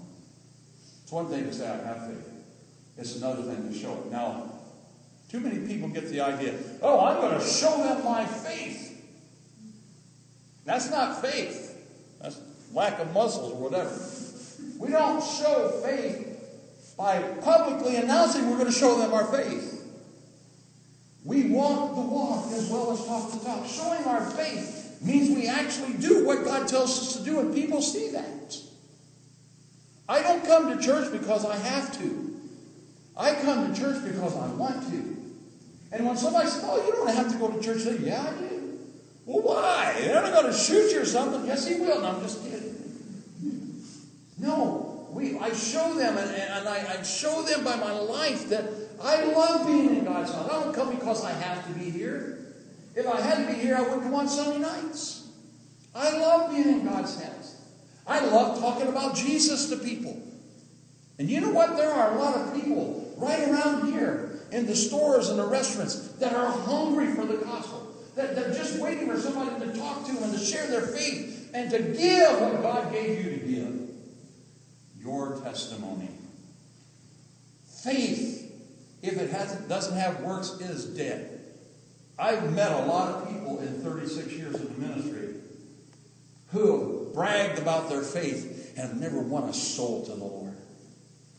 [1.03, 2.29] It's one thing to say, I have faith.
[2.97, 4.11] It's another thing to show it.
[4.11, 4.51] Now,
[5.29, 8.91] too many people get the idea, oh, I'm going to show them my faith.
[10.65, 11.77] That's not faith.
[12.21, 12.39] That's
[12.73, 13.93] lack of muscles or whatever.
[14.79, 16.35] We don't show faith
[16.97, 19.73] by publicly announcing we're going to show them our faith.
[21.23, 23.65] We walk the walk as well as talk the talk.
[23.67, 27.81] Showing our faith means we actually do what God tells us to do, and people
[27.81, 28.57] see that.
[30.07, 32.39] I don't come to church because I have to.
[33.17, 35.15] I come to church because I want to.
[35.91, 38.21] And when somebody says, Oh, you don't have to go to church, I say, Yeah,
[38.21, 38.79] I do.
[39.25, 39.95] Well, why?
[39.99, 41.45] They're not going to shoot you or something.
[41.45, 42.01] Yes, he will.
[42.01, 42.75] No, I'm just kidding.
[44.37, 48.65] No, we, I show them, and, and I, I show them by my life that
[49.01, 50.49] I love being in God's house.
[50.49, 52.34] I don't come because I have to be here.
[52.95, 55.27] If I had to be here, I wouldn't come on Sunday nights.
[55.93, 57.61] I love being in God's house.
[58.07, 60.21] I love talking about Jesus to people.
[61.19, 61.75] And you know what?
[61.75, 66.09] There are a lot of people right around here in the stores and the restaurants
[66.13, 67.93] that are hungry for the gospel.
[68.15, 71.69] That they're just waiting for somebody to talk to and to share their faith and
[71.71, 73.89] to give what God gave you to give.
[75.01, 76.09] Your testimony.
[77.83, 78.51] Faith,
[79.01, 81.34] if it doesn't have works, is dead.
[82.17, 85.35] I've met a lot of people in 36 years of the ministry
[86.51, 90.53] who have bragged about their faith and have never won a soul to the Lord.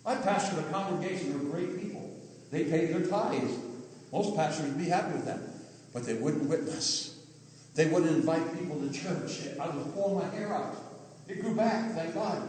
[0.05, 2.21] I pastored a congregation of great people.
[2.51, 3.53] They paid their tithes.
[4.13, 5.41] Most pastors would be happy with that.
[5.93, 7.25] But they wouldn't witness.
[7.75, 9.49] They wouldn't invite people to church.
[9.59, 10.77] I was pulling my hair out.
[11.29, 12.49] It grew back, thank God.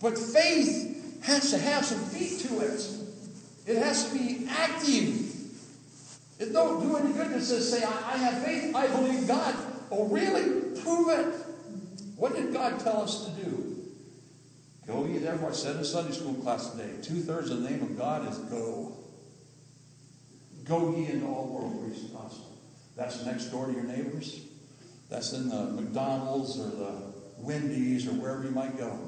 [0.00, 2.86] But faith has to have some feet to it.
[3.66, 5.32] It has to be active.
[6.42, 9.54] It don't do any good to just say, I, I have faith, I believe God.
[9.92, 10.72] Oh, really?
[10.82, 11.34] Prove it.
[12.16, 13.76] What did God tell us to do?
[14.84, 15.50] Go ye therefore.
[15.50, 18.38] I said in Sunday school class today, two thirds of the name of God is
[18.38, 18.96] go.
[20.64, 22.58] Go ye into all world, preach the gospel.
[22.96, 24.40] That's next door to your neighbors.
[25.10, 27.02] That's in the McDonald's or the
[27.38, 28.98] Wendy's or wherever you might go.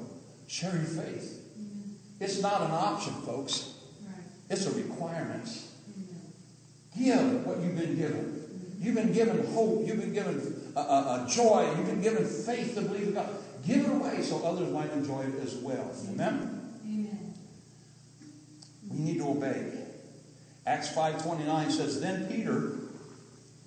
[0.47, 1.41] Share your faith.
[1.59, 2.23] Mm-hmm.
[2.23, 3.73] It's not an option, folks.
[4.49, 5.49] It's a requirement.
[6.97, 8.75] Give what you've been given.
[8.79, 9.85] You've been given hope.
[9.85, 11.73] You've been given a, a, a joy.
[11.77, 13.29] You've been given faith to believe in God.
[13.65, 15.91] Give it away so others might enjoy it as well.
[16.09, 16.79] Amen?
[16.85, 17.33] Amen.
[18.89, 19.71] We need to obey.
[20.67, 22.73] Acts 5.29 says, Then Peter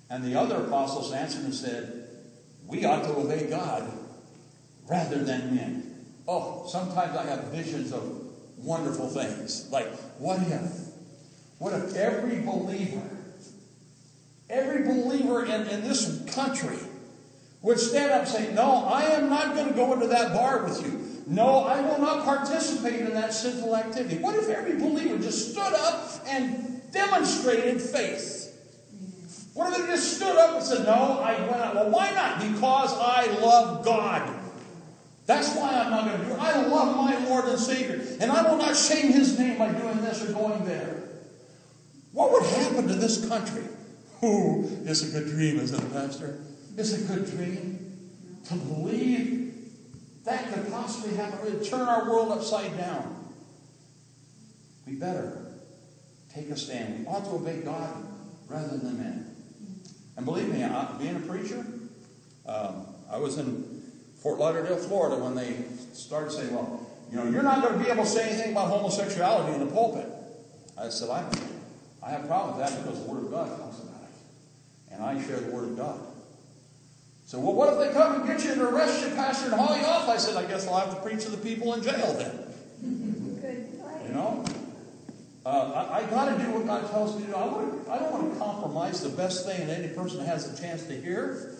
[0.09, 2.07] and the other apostles answered and said,
[2.65, 3.91] We ought to obey God
[4.87, 6.05] rather than men.
[6.27, 8.03] Oh, sometimes I have visions of
[8.57, 9.69] wonderful things.
[9.71, 9.87] Like,
[10.17, 10.71] what if?
[11.59, 13.18] What if every believer,
[14.49, 16.77] every believer in, in this country
[17.61, 20.63] would stand up and say, No, I am not going to go into that bar
[20.63, 21.05] with you.
[21.27, 24.17] No, I will not participate in that sinful activity.
[24.17, 28.47] What if every believer just stood up and demonstrated faith?
[29.53, 31.75] What if they just stood up and said, No, I went out?
[31.75, 32.39] Well, why not?
[32.39, 34.35] Because I love God.
[35.25, 36.39] That's why I'm not going to do it.
[36.39, 40.01] I love my Lord and Savior, and I will not shame His name by doing
[40.01, 41.03] this or going there.
[42.13, 43.63] What would happen to this country?
[44.23, 46.39] Ooh, it's a good dream, isn't it, Pastor?
[46.77, 48.09] It's a good dream
[48.45, 49.39] to believe
[50.25, 51.63] that could possibly happen.
[51.63, 53.33] Turn our world upside down.
[54.85, 55.53] We better
[56.33, 56.99] take a stand.
[56.99, 58.05] We ought to obey God
[58.47, 59.35] rather than the men.
[60.17, 60.65] And believe me,
[60.99, 61.65] being a preacher,
[62.45, 63.81] um, I was in
[64.21, 65.55] Fort Lauderdale, Florida, when they
[65.93, 68.67] started saying, well, you know, you're not going to be able to say anything about
[68.67, 70.07] homosexuality in the pulpit.
[70.77, 71.25] I said, I,
[72.03, 73.78] I have a problem with that because the Word of God it.
[74.99, 75.99] And I share the Word of God.
[77.25, 79.77] So, well, what if they come and get you and arrest you, pastor, and haul
[79.77, 80.09] you off?
[80.09, 82.37] I said, I guess I'll have to preach to the people in jail then.
[84.05, 84.43] You know?
[85.45, 87.35] Uh, I, I got to do what God tells me to do.
[87.35, 90.61] I, want I don't want to compromise the best thing that any person has a
[90.61, 91.55] chance to hear.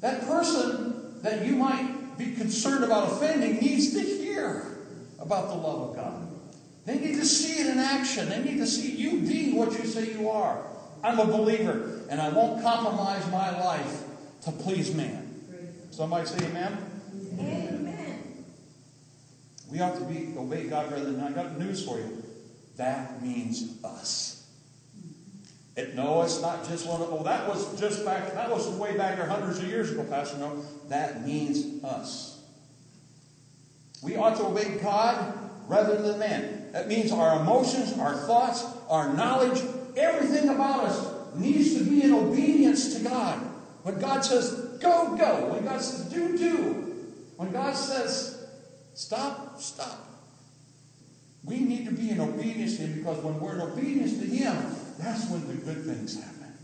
[0.00, 4.78] That person that you might be concerned about offending needs to hear
[5.18, 6.28] about the love of God.
[6.84, 8.28] They need to see it in action.
[8.28, 10.71] They need to see you being what you say you are.
[11.02, 14.04] I'm a believer, and I won't compromise my life
[14.42, 15.28] to please man.
[15.90, 16.78] Somebody say amen?
[17.38, 18.44] Amen.
[19.70, 22.22] We ought to be obey God rather than I got news for you.
[22.76, 24.46] That means us.
[25.76, 27.00] It, no, it's not just one.
[27.00, 28.34] Of, oh, that was just back.
[28.34, 30.38] That was way back there, hundreds of years ago, Pastor.
[30.38, 32.42] No, that means us.
[34.02, 35.38] We ought to obey God
[35.68, 36.72] rather than man.
[36.72, 39.62] That means our emotions, our thoughts, our knowledge,
[39.96, 43.38] everything about us needs to be in obedience to God.
[43.82, 45.52] When God says, go, go.
[45.52, 46.56] When God says, do, do.
[47.36, 48.46] When God says,
[48.94, 50.08] stop, stop.
[51.44, 54.56] We need to be in obedience to Him because when we're in obedience to Him,
[54.98, 56.54] that's when the good things happen.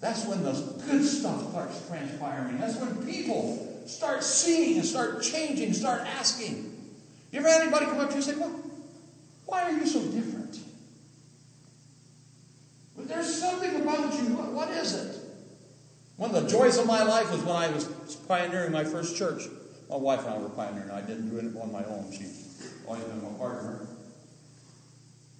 [0.00, 0.52] That's when the
[0.86, 2.58] good stuff starts transpiring.
[2.58, 6.66] That's when people start seeing and start changing, start asking.
[7.32, 8.60] You ever had anybody come up to you and say, well,
[9.46, 10.39] why are you so different?
[13.10, 14.36] There's something about you.
[14.36, 15.16] What, what is it?
[16.16, 17.86] One of the joys of my life was when I was
[18.28, 19.42] pioneering my first church.
[19.88, 20.90] My wife and I were pioneering.
[20.90, 22.12] I didn't do it on my own.
[22.12, 22.26] She
[22.86, 23.88] always been my partner.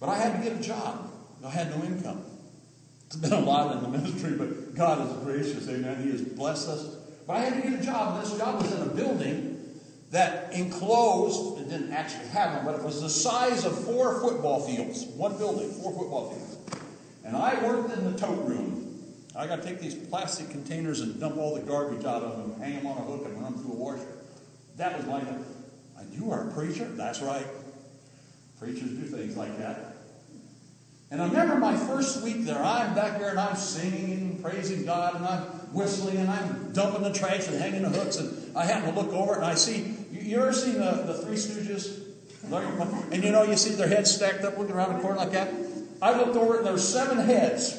[0.00, 1.12] But I had to get a job.
[1.44, 2.24] I had no income.
[3.06, 5.68] It's been a lot in the ministry, but God is gracious.
[5.68, 6.02] Amen.
[6.02, 6.96] He has blessed us.
[7.26, 8.16] But I had to get a job.
[8.16, 9.78] And this job was in a building
[10.10, 14.60] that enclosed, it didn't actually have one, but it was the size of four football
[14.60, 15.04] fields.
[15.04, 16.49] One building, four football fields.
[17.30, 19.04] And I worked in the tote room.
[19.36, 22.60] I got to take these plastic containers and dump all the garbage out of them,
[22.60, 24.18] hang them on a hook, and run them through a washer.
[24.78, 25.44] That was my job.
[25.96, 26.86] And you are a preacher?
[26.86, 27.46] That's right.
[28.58, 29.94] Preachers do things like that.
[31.12, 34.84] And I remember my first week there, I'm back there and I'm singing and praising
[34.84, 38.16] God and I'm whistling and I'm dumping the trash and hanging the hooks.
[38.16, 41.14] And I happen to look over and I see, you, you ever seen the, the
[41.14, 42.06] Three Stooges?
[43.12, 45.69] And you know, you see their heads stacked up looking around the corner like that?
[46.02, 47.74] I looked over and there were seven heads.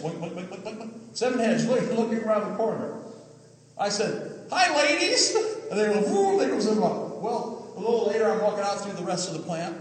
[1.14, 3.00] Seven heads looking around the corner.
[3.78, 5.36] I said, Hi, ladies.
[5.72, 9.30] And they go, Whoa, they Well, a little later, I'm walking out through the rest
[9.30, 9.78] of the plant.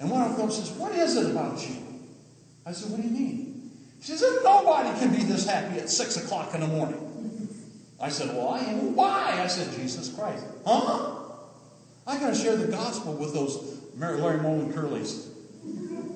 [0.00, 1.76] And one of them says, What is it about you?
[2.66, 3.70] I said, What do you mean?
[4.00, 7.48] She says, Nobody can be this happy at 6 o'clock in the morning.
[8.00, 8.96] I said, Well, I am.
[8.96, 9.40] Why?
[9.40, 10.44] I said, Jesus Christ.
[10.66, 11.20] Huh?
[12.04, 15.28] I got to share the gospel with those Mary Larry Mullen Curleys,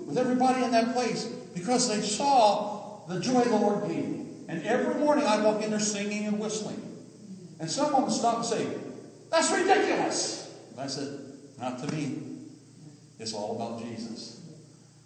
[0.07, 4.27] with everybody in that place, because they saw the joy the Lord gave me.
[4.49, 6.81] And every morning I walk in there singing and whistling.
[7.59, 8.67] And someone would stop and say,
[9.31, 10.55] That's ridiculous.
[10.73, 11.19] And I said,
[11.59, 12.23] Not to me.
[13.19, 14.41] It's all about Jesus.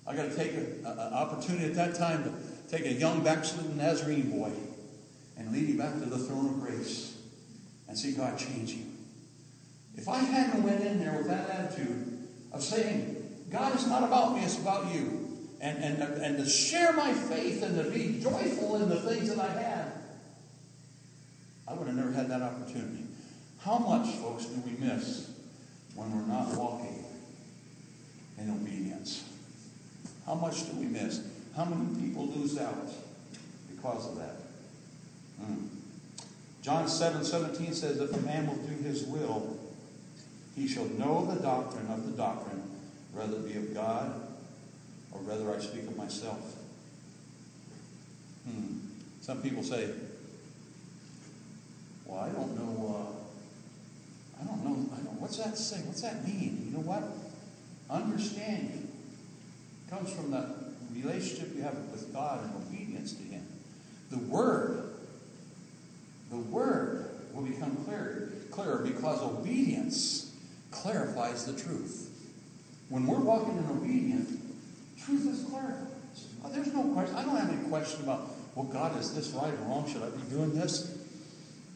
[0.07, 2.33] I got to take an opportunity at that time to
[2.77, 4.51] take a young backslidden Nazarene boy
[5.37, 7.17] and lead him back to the throne of grace
[7.89, 8.97] and see God change him.
[9.97, 13.20] If I hadn't went in there with that attitude of saying,
[13.51, 17.63] God is not about me, it's about you, and, and, and to share my faith
[17.63, 19.93] and to be joyful in the things that I have,
[21.69, 23.05] I would have never had that opportunity.
[23.61, 25.31] How much, folks, do we miss
[25.95, 27.05] when we're not walking
[28.39, 29.25] in obedience?
[30.25, 31.23] How much do we miss?
[31.57, 32.89] How many people lose out
[33.71, 34.37] because of that?
[35.43, 35.69] Mm.
[36.63, 39.59] John 7 17 says, If a man will do his will,
[40.55, 42.63] he shall know the doctrine of the doctrine,
[43.19, 44.21] it be of God
[45.13, 46.57] or whether I speak of myself.
[48.49, 48.79] Hmm.
[49.21, 49.91] Some people say,
[52.07, 52.97] Well, I don't know.
[52.97, 54.95] Uh, I don't know.
[54.95, 55.81] I don't, what's that say?
[55.85, 56.67] What's that mean?
[56.67, 57.03] You know what?
[57.91, 58.91] Understanding
[59.91, 60.47] comes from the
[60.95, 63.47] relationship you have with God and obedience to Him.
[64.11, 64.95] The Word,
[66.31, 70.35] the Word will become clearer, clearer because obedience
[70.71, 72.10] clarifies the truth.
[72.91, 74.31] When we're walking in obedience,
[75.03, 75.87] truth is clarified.
[76.53, 77.15] There's no question.
[77.15, 79.89] I don't have any question about, well, God, is this right or wrong?
[79.89, 80.99] Should I be doing this?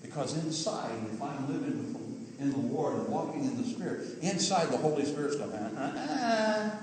[0.02, 1.94] Because inside, if I'm living
[2.40, 6.76] in the Lord and walking in the Spirit, inside the Holy Spirit's going, uh, uh,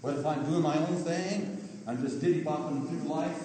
[0.00, 3.42] but if I'm doing my own thing, I'm just diddy bopping through life.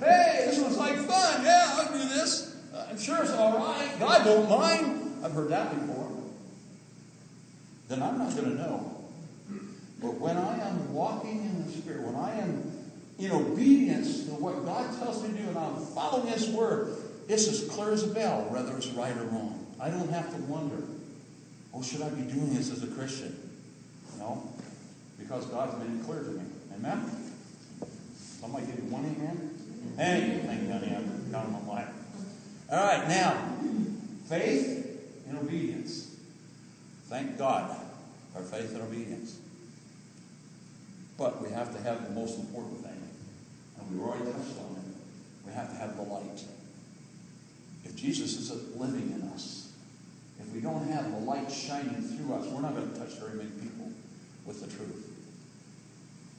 [0.00, 1.44] Hey, this looks like fun.
[1.44, 2.56] Yeah, I'll do this.
[2.74, 3.98] I'm sure it's all right.
[4.00, 5.24] God don't mind.
[5.24, 6.10] I've heard that before.
[7.88, 8.95] Then I'm not going to know.
[10.00, 12.72] But when I am walking in the Spirit, when I am
[13.18, 16.96] in obedience to what God tells me to do, and I'm following His word,
[17.28, 19.66] it's as clear as a bell, whether it's right or wrong.
[19.80, 20.82] I don't have to wonder,
[21.74, 23.34] oh, should I be doing this as a Christian?
[24.18, 24.48] No
[25.18, 26.44] because God's made it clear to me.
[26.74, 27.32] Amen?
[28.14, 29.50] Somebody give me one amen?
[29.96, 30.94] Hey, thank you, honey.
[30.94, 31.88] I'm counting my life.
[32.70, 33.56] All right, now,
[34.28, 36.14] faith and obedience.
[37.08, 37.76] Thank God
[38.32, 39.38] for faith and obedience.
[41.18, 43.00] But we have to have the most important thing,
[43.78, 45.46] and we've already touched on it.
[45.46, 46.44] We have to have the light.
[47.84, 49.72] If Jesus isn't living in us,
[50.38, 53.36] if we don't have the light shining through us, we're not going to touch very
[53.36, 53.90] many people
[54.44, 55.08] with the truth.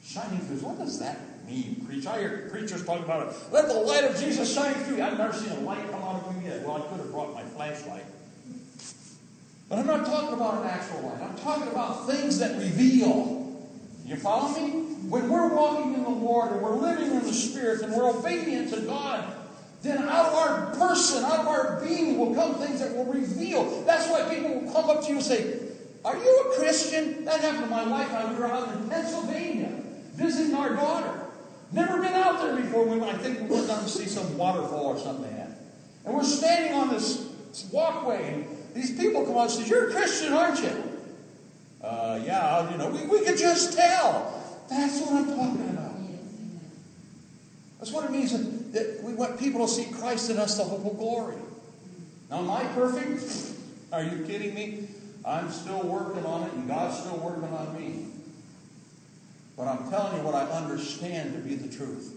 [0.05, 0.57] Shining through.
[0.57, 1.17] What does that
[1.47, 2.05] mean, preach?
[2.05, 3.35] I hear preachers talking about it.
[3.51, 5.03] Let the light of Jesus shine through you.
[5.03, 6.61] I've never seen a light come out of you yet.
[6.61, 8.05] Well, I could have brought my flashlight.
[9.69, 11.21] But I'm not talking about an actual light.
[11.21, 13.36] I'm talking about things that reveal.
[14.07, 14.69] You follow me?
[15.09, 18.73] When we're walking in the Lord and we're living in the Spirit and we're obedient
[18.73, 19.33] to God,
[19.81, 23.83] then out of our person, out of our being will come things that will reveal.
[23.83, 25.59] That's why people will come up to you and say,
[26.05, 27.25] Are you a Christian?
[27.25, 28.11] That happened in my life.
[28.13, 29.69] I was out in Pennsylvania
[30.13, 31.25] visiting our daughter.
[31.73, 32.85] Never been out there before.
[32.85, 35.33] We, I think we went down to see some waterfall or something
[36.05, 37.29] And we're standing on this
[37.73, 40.86] walkway, and these people come on and say, You're a Christian, aren't you?
[41.81, 44.33] Uh, yeah, you know, we, we could just tell.
[44.69, 45.91] That's what I'm talking about.
[47.79, 50.63] That's what it means that, that we want people to see Christ in us, the
[50.63, 51.37] hope of glory.
[52.29, 53.55] Now, am I perfect?
[53.91, 54.87] Are you kidding me?
[55.23, 58.07] I'm still working on it, and God's still working on me.
[59.55, 62.13] But I'm telling you what I understand to be the truth.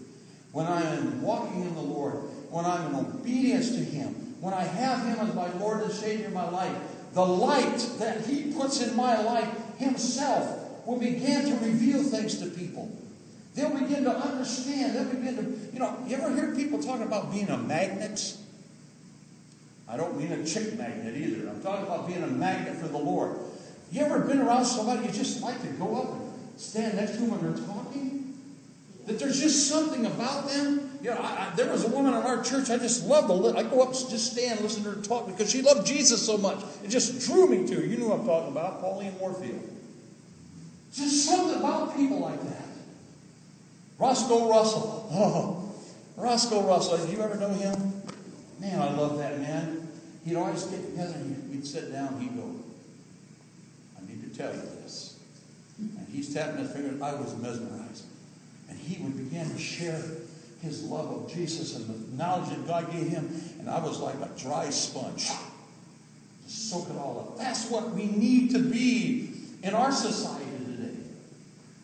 [0.51, 2.15] When I am walking in the Lord,
[2.49, 6.27] when I'm in obedience to Him, when I have Him as my Lord and Savior
[6.27, 6.75] in my life,
[7.13, 12.47] the light that He puts in my life Himself will begin to reveal things to
[12.47, 12.89] people.
[13.53, 14.95] They'll begin to understand.
[14.95, 18.37] They'll begin to, you know, you ever hear people talking about being a magnet?
[19.89, 21.49] I don't mean a chick magnet either.
[21.49, 23.37] I'm talking about being a magnet for the Lord.
[23.91, 27.17] You ever been around somebody you just like to go up and stand next to
[27.17, 28.39] them when they're talking?
[29.05, 30.90] That there's just something about them.
[31.01, 33.57] You know, I, I, there was a woman in our church I just loved to
[33.57, 36.59] I go up just stand listen to her talk because she loved Jesus so much.
[36.83, 37.85] It just drew me to her.
[37.85, 39.67] You know what I'm talking about, Pauline Warfield.
[40.93, 42.65] Just something about people like that.
[43.97, 45.09] Roscoe Russell.
[45.11, 45.73] Oh,
[46.17, 46.97] Roscoe Russell.
[46.97, 47.93] Did you ever know him?
[48.59, 49.87] Man, I love that man.
[50.23, 52.19] He'd always get together and we'd sit down.
[52.19, 52.55] He'd go,
[53.97, 55.17] I need to tell you this.
[55.79, 56.89] And he's tapping his finger.
[56.89, 58.05] And I was mesmerized.
[58.69, 59.99] And he would begin to share
[60.61, 63.29] his love of Jesus and the knowledge that God gave him.
[63.59, 65.29] And I was like a dry sponge.
[66.43, 67.37] Just soak it all up.
[67.37, 69.33] That's what we need to be
[69.63, 70.95] in our society today.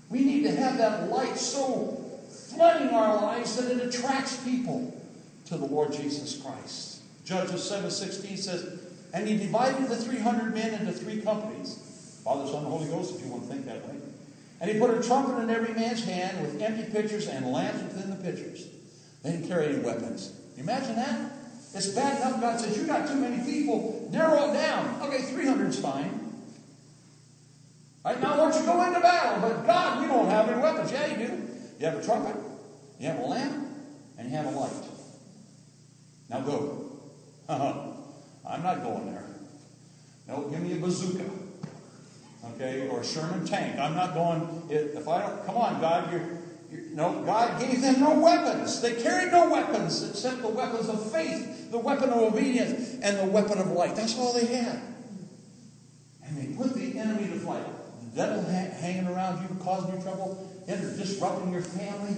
[0.10, 4.94] We need to have that light so flooding our lives that it attracts people
[5.46, 7.02] to the Lord Jesus Christ.
[7.26, 8.80] Judges 7.16 says,
[9.14, 12.22] And he divided the 300 men into three companies.
[12.24, 13.96] Father, Son, and Holy Ghost, if you want to think that way.
[14.60, 18.10] And he put a trumpet in every man's hand with empty pitchers and lamps within
[18.10, 18.68] the pitchers.
[19.24, 20.34] They didn't carry any weapons.
[20.58, 21.32] Imagine that?
[21.74, 24.10] It's bad enough God says, you got too many people.
[24.12, 25.02] Narrow it down.
[25.04, 26.28] Okay, 300 is fine.
[28.04, 29.48] Right now, I want you to go into battle.
[29.48, 30.92] But God, we don't have any weapons.
[30.92, 31.48] Yeah, you do.
[31.80, 32.36] You have a trumpet,
[33.00, 33.68] you have a lamp,
[34.18, 34.72] and you have a light.
[36.30, 37.00] Now go.
[37.50, 39.26] I'm not going there.
[40.28, 41.26] No, give me a bazooka.
[42.56, 43.80] Okay, or Sherman tank.
[43.80, 44.64] I'm not going.
[44.70, 46.40] If I don't, come on, God, you're,
[46.72, 47.22] you're, no.
[47.24, 48.82] God gave them no weapons.
[48.82, 53.32] They carried no weapons except the weapons of faith, the weapon of obedience, and the
[53.32, 53.96] weapon of light.
[53.96, 54.82] That's all they had.
[56.24, 57.66] And they put the enemy to flight.
[58.14, 62.16] The devil ha- hanging around you, causing you trouble, and disrupting your family.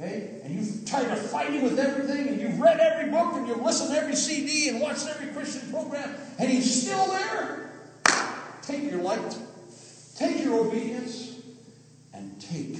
[0.00, 0.40] Okay?
[0.42, 3.62] And you've tried to fight him with everything, and you've read every book, and you've
[3.62, 7.63] listened to every CD, and watched every Christian program, and he's still there.
[8.66, 9.36] Take your light,
[10.16, 11.38] take your obedience,
[12.14, 12.78] and take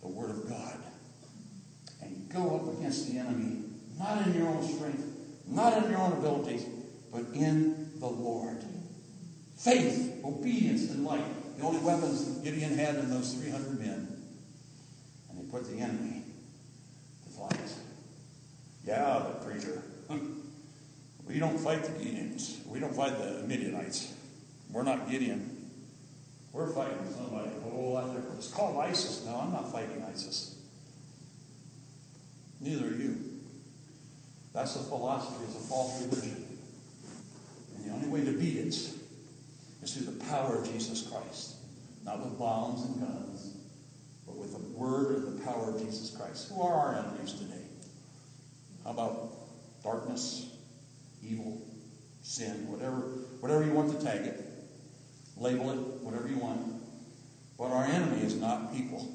[0.00, 0.78] the Word of God.
[2.02, 3.62] And go up against the enemy,
[3.98, 5.04] not in your own strength,
[5.46, 6.66] not in your own abilities,
[7.12, 8.64] but in the Lord.
[9.56, 11.24] Faith, obedience, and light.
[11.56, 14.22] The only weapons Gideon had in those 300 men.
[15.30, 16.24] And they put the enemy
[17.24, 17.72] to flight.
[18.84, 19.82] Yeah, the preacher.
[21.28, 22.66] we don't fight the Gideons.
[22.66, 24.13] We don't fight the Midianites.
[24.74, 25.70] We're not Gideon.
[26.52, 28.38] We're fighting somebody a whole lot different.
[28.38, 29.24] It's called ISIS.
[29.24, 30.58] No, I'm not fighting ISIS.
[32.60, 33.16] Neither are you.
[34.52, 36.44] That's a philosophy, it's a false religion.
[37.76, 38.96] And the only way to beat it is
[39.84, 41.54] through the power of Jesus Christ.
[42.04, 43.54] Not with bombs and guns,
[44.26, 46.50] but with the word and the power of Jesus Christ.
[46.52, 47.62] Who are our enemies today?
[48.82, 49.30] How about
[49.84, 50.48] darkness,
[51.22, 51.62] evil,
[52.22, 52.96] sin, whatever,
[53.38, 54.43] whatever you want to tag it,
[55.36, 56.60] label it, whatever you want.
[57.58, 59.14] But our enemy is not people.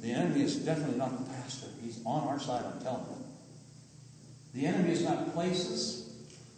[0.00, 1.66] The enemy is definitely not the pastor.
[1.82, 4.60] He's on our side, I'm telling you.
[4.60, 6.14] The enemy is not places.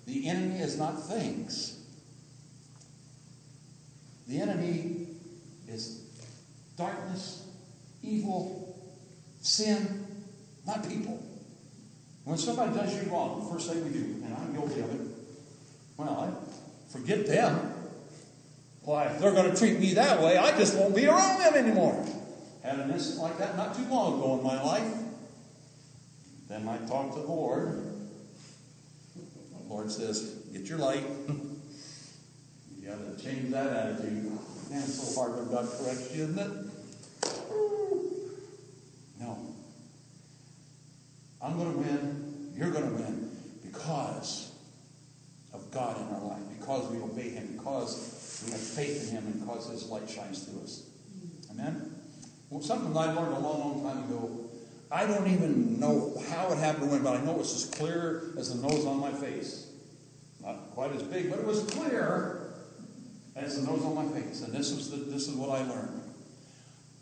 [0.06, 1.78] The enemy is not things.
[4.26, 5.06] The enemy
[5.66, 6.02] is
[6.76, 7.46] darkness,
[8.02, 8.78] evil,
[9.40, 10.06] sin,
[10.66, 11.22] not people.
[12.24, 15.00] When somebody does you wrong, the first thing we do, and I'm guilty of it,
[15.96, 17.77] well, I forget them.
[18.88, 21.52] Why, if they're going to treat me that way, I just won't be around them
[21.52, 22.06] anymore.
[22.62, 24.94] Had an incident like that not too long ago in my life.
[26.48, 27.84] Then I talked to the Lord.
[29.14, 31.04] The Lord says, Get your light.
[31.28, 34.24] you got to change that attitude.
[34.70, 36.50] Man, it's so hard when God corrects you, isn't it?
[39.20, 39.54] No.
[41.42, 42.54] I'm going to win.
[42.56, 44.50] You're going to win because
[45.52, 49.26] of God in our life, because we obey Him, because we have faith in Him,
[49.26, 50.84] and because His light shines through us.
[51.50, 51.94] Amen?
[52.50, 54.48] Well, something I learned a long, long time ago.
[54.90, 58.54] I don't even know how it happened win, but I know it's as clear as
[58.54, 59.70] the nose on my face.
[60.42, 62.54] Not quite as big, but it was clear
[63.36, 64.42] as the nose on my face.
[64.42, 66.02] And this is the, this is what I learned.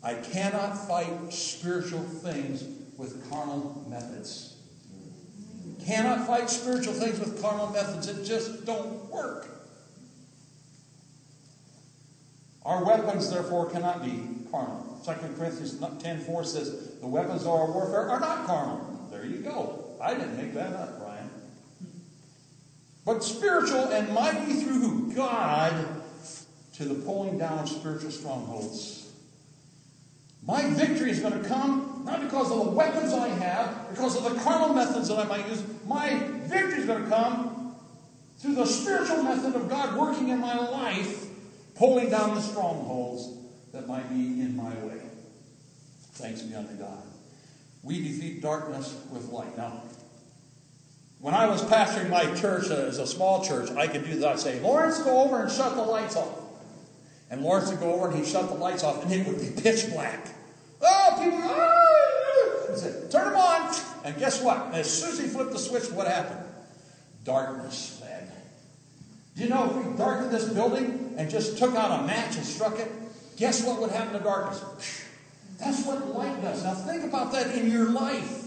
[0.03, 2.63] I cannot fight spiritual things
[2.97, 4.55] with carnal methods.
[5.85, 8.07] Cannot fight spiritual things with carnal methods.
[8.07, 9.47] It just don't work.
[12.67, 14.99] Our weapons, therefore, cannot be carnal.
[15.05, 19.07] 2 Corinthians 10 4 says, The weapons of our warfare are not carnal.
[19.09, 19.95] There you go.
[20.01, 21.29] I didn't make that up, Brian.
[23.05, 25.13] But spiritual and mighty through who?
[25.15, 26.03] God
[26.73, 29.13] to the pulling down of spiritual strongholds.
[30.45, 34.23] My victory is going to come not because of the weapons I have, because of
[34.25, 35.63] the carnal methods that I might use.
[35.87, 37.75] My victory is going to come
[38.39, 41.26] through the spiritual method of God working in my life,
[41.77, 43.37] pulling down the strongholds
[43.71, 45.01] that might be in my way.
[46.13, 47.03] Thanks be unto God.
[47.83, 49.55] We defeat darkness with light.
[49.55, 49.83] Now,
[51.19, 54.33] when I was pastoring my church uh, as a small church, I could do that.
[54.33, 56.39] I'd say, Lawrence, go over and shut the lights off.
[57.29, 59.61] And Lawrence would go over and he'd shut the lights off, and it would be
[59.61, 60.27] pitch black.
[60.81, 62.71] Oh, people, ah!
[62.71, 63.75] He said, turn them on.
[64.05, 64.73] And guess what?
[64.73, 66.45] As soon as he flipped the switch, what happened?
[67.23, 68.01] Darkness.
[69.37, 72.45] Do you know if we darkened this building and just took out a match and
[72.45, 72.91] struck it,
[73.37, 75.05] guess what would happen to darkness?
[75.59, 76.63] That's what light does.
[76.63, 78.45] Now think about that in your life.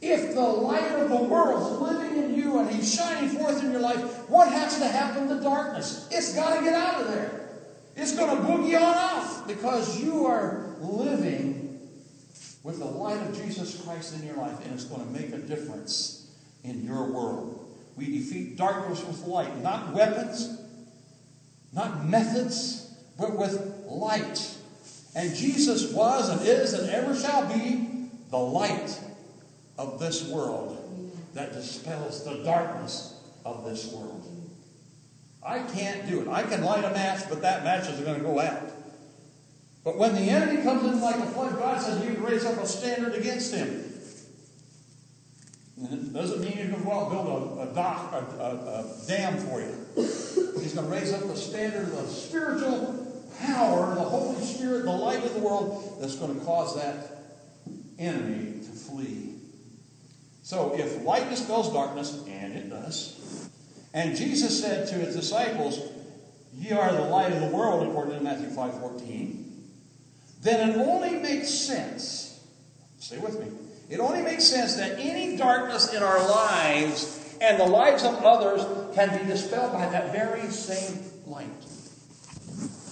[0.00, 3.70] If the light of the world is living in you and he's shining forth in
[3.70, 6.08] your life, what has to happen to darkness?
[6.10, 7.50] It's got to get out of there.
[7.94, 11.90] It's going to boogie on off because you are living
[12.62, 15.38] with the light of Jesus Christ in your life and it's going to make a
[15.38, 16.30] difference
[16.64, 17.59] in your world.
[17.96, 20.60] We defeat darkness with light, not weapons,
[21.72, 24.56] not methods, but with light.
[25.14, 28.98] And Jesus was and is and ever shall be the light
[29.76, 30.76] of this world
[31.34, 34.26] that dispels the darkness of this world.
[35.42, 36.28] I can't do it.
[36.28, 38.70] I can light a match, but that match is going to go out.
[39.82, 42.58] But when the enemy comes in like a flood, God says you can raise up
[42.58, 43.89] a standard against him.
[45.80, 49.06] And it doesn't mean you can go out and build a, a dock, a, a,
[49.06, 49.74] dam for you.
[50.60, 55.24] He's going to raise up the standard of spiritual power, the Holy Spirit, the light
[55.24, 57.22] of the world, that's going to cause that
[57.98, 59.36] enemy to flee.
[60.42, 63.48] So if light dispels darkness, and it does,
[63.94, 65.80] and Jesus said to his disciples,
[66.54, 69.44] Ye are the light of the world, according to Matthew 5.14,
[70.42, 72.44] then it only makes sense,
[72.98, 73.46] stay with me,
[73.90, 78.64] it only makes sense that any darkness in our lives and the lives of others
[78.94, 81.48] can be dispelled by that very same light.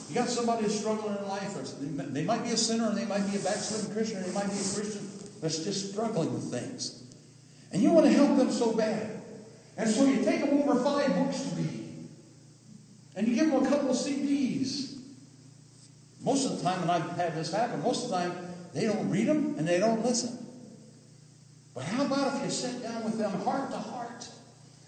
[0.08, 3.04] You got somebody who's struggling in life, or they might be a sinner, and they
[3.04, 5.08] might be a backslidden Christian, or they might be a Christian
[5.40, 7.04] that's just struggling with things.
[7.72, 9.22] And you want to help them so bad.
[9.76, 12.08] And so you take them over five books to read.
[13.14, 14.96] And you give them a couple of CDs.
[16.22, 18.32] Most of the time, when I've had this happen, most of the time
[18.72, 20.47] they don't read them and they don't listen.
[21.78, 24.28] But how about if you sit down with them heart to heart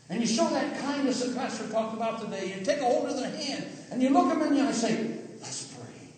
[0.08, 2.52] and you show that kindness that Pastor talked about today?
[2.52, 4.74] You take a hold of their hand and you look them in the eye and
[4.74, 6.08] say, Let's pray.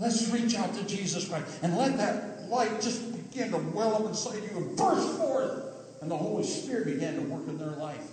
[0.00, 4.06] Let's reach out to Jesus Christ and let that light just begin to well up
[4.06, 5.62] inside you and burst forth.
[6.02, 8.10] And the Holy Spirit began to work in their life.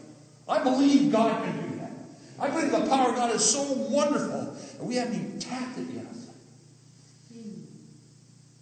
[0.48, 1.92] I believe God can do that.
[2.40, 5.88] I believe the power of God is so wonderful that we haven't even tapped it
[5.92, 6.06] yet.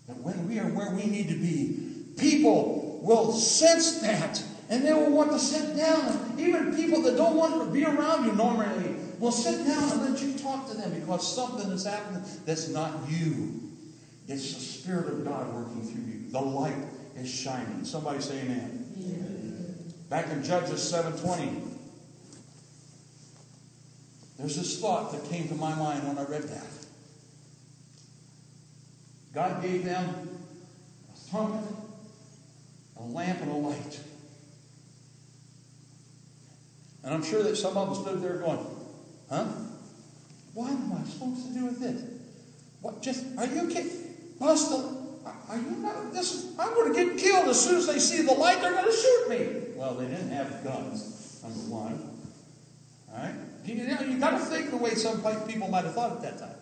[0.07, 4.93] That when we are where we need to be, people will sense that and they
[4.93, 6.35] will want to sit down.
[6.39, 10.21] Even people that don't want to be around you normally will sit down and let
[10.21, 13.61] you talk to them because something is happening that's not you.
[14.27, 16.31] It's the Spirit of God working through you.
[16.31, 16.75] The light
[17.15, 17.85] is shining.
[17.85, 18.91] Somebody say amen.
[18.97, 19.93] amen.
[20.09, 21.61] Back in Judges 7.20,
[24.39, 26.67] there's this thought that came to my mind when I read that.
[29.33, 30.39] God gave them
[31.13, 31.69] a trumpet,
[32.97, 33.99] a lamp, and a light.
[37.03, 38.65] And I'm sure that some of them stood there going,
[39.29, 39.45] huh?
[40.53, 42.01] What am I supposed to do with this?
[42.81, 43.91] What, just, are you kidding?
[44.39, 44.83] Buster,
[45.49, 48.23] are you not, this is, I'm going to get killed as soon as they see
[48.23, 49.73] the light, they're going to shoot me.
[49.75, 52.09] Well, they didn't have guns, number one.
[53.11, 53.35] All right?
[53.65, 56.39] You, know, you got to think the way some people might have thought at that
[56.39, 56.55] time.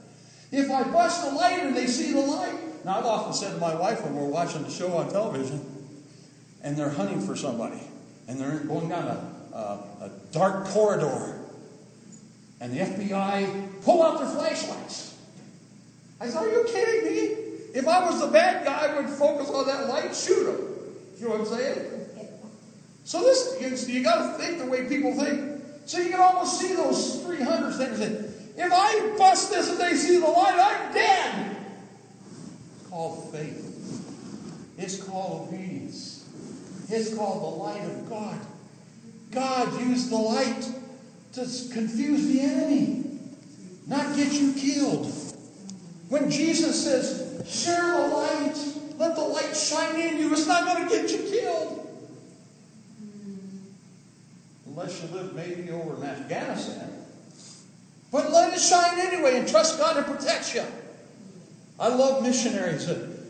[0.52, 2.86] If I bust the light and they see the light.
[2.86, 5.73] Now, I've often said to my wife when we're watching the show on television
[6.64, 7.82] and they're hunting for somebody
[8.28, 11.40] and they're going down a, a, a dark corridor
[12.60, 15.18] and the FBI pull out their flashlights.
[16.22, 17.22] I said, Are you kidding me?
[17.76, 20.68] If I was the bad guy, I would focus on that light, shoot him.
[21.18, 21.94] You know what I'm saying?
[23.04, 25.62] So this, you, you got to think the way people think.
[25.86, 28.00] So you can almost see those 300 things.
[28.00, 28.12] That,
[28.56, 31.58] if I bust this and they see the light, I'm dead.
[32.80, 34.76] It's called faith.
[34.78, 36.13] It's called obedience.
[36.90, 38.40] It's called the light of God.
[39.32, 40.70] God used the light
[41.34, 41.42] to
[41.74, 43.04] confuse the enemy,
[43.88, 45.12] not get you killed.
[46.10, 48.56] When Jesus says, share the light,
[48.98, 51.80] let the light shine in you, it's not going to get you killed.
[54.68, 56.90] Unless you live maybe over in Afghanistan.
[58.12, 60.64] But let it shine anyway and trust God to protect you.
[61.80, 62.88] I love missionaries.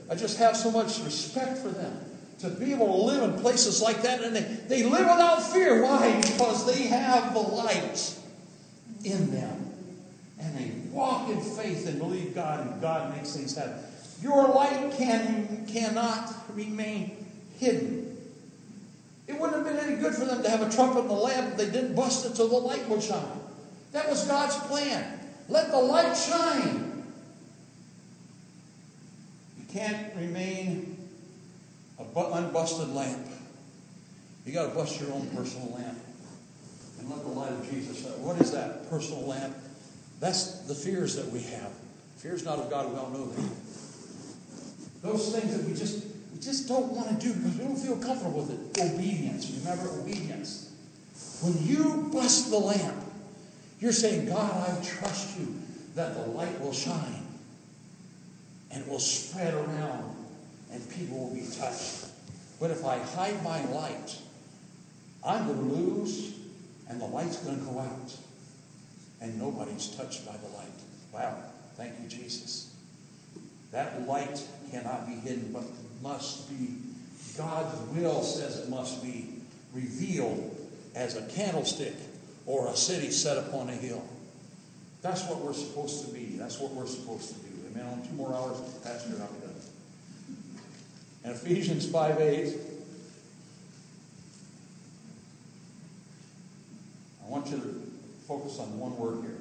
[0.10, 2.12] I just have so much respect for them
[2.44, 4.22] to be able to live in places like that.
[4.22, 5.82] And they, they live without fear.
[5.82, 6.20] Why?
[6.22, 8.16] Because they have the light
[9.06, 9.72] in them.
[10.39, 13.76] And they walk in faith and believe God, and God makes things happen.
[14.22, 17.26] Your light can, cannot remain
[17.60, 18.18] hidden.
[19.26, 21.52] It wouldn't have been any good for them to have a trumpet in the lamp
[21.52, 23.39] if they didn't bust it so the light would shine.
[23.94, 25.18] That was God's plan.
[25.48, 27.06] Let the light shine.
[29.58, 30.93] You can't remain
[32.16, 33.28] unbusted lamp.
[34.45, 35.97] You got to bust your own personal lamp
[36.99, 38.05] and let the light of Jesus.
[38.20, 39.55] What is that personal lamp?
[40.20, 41.72] That's the fears that we have.
[42.18, 43.49] Fears not of God, we all know that.
[45.01, 47.97] Those things that we just we just don't want to do because we don't feel
[47.97, 48.82] comfortable with it.
[48.82, 49.51] Obedience.
[49.64, 50.72] Remember obedience.
[51.41, 53.03] When you bust the lamp,
[53.80, 55.59] you're saying, God, I trust you
[55.95, 57.28] that the light will shine
[58.72, 60.16] and it will spread around
[60.72, 62.03] and people will be touched.
[62.64, 64.18] But if I hide my light,
[65.22, 66.34] I'm going to lose
[66.88, 68.18] and the light's going to go out
[69.20, 70.72] and nobody's touched by the light.
[71.14, 71.36] Wow.
[71.76, 72.74] Thank you, Jesus.
[73.74, 75.66] That light cannot be hidden, but
[76.01, 76.78] must be,
[77.38, 79.41] God's will says it must be
[79.74, 80.55] revealed
[80.95, 81.95] as a candlestick
[82.45, 84.07] or a city set upon a hill.
[85.01, 86.38] That's what we're supposed to be.
[86.38, 87.49] That's what we're supposed to do.
[87.74, 87.86] Amen.
[87.88, 89.43] On two more hours, Pastor, I'll
[91.24, 92.53] In Ephesians 5 8,
[97.24, 97.91] I want you to
[98.28, 99.38] focus on one word here.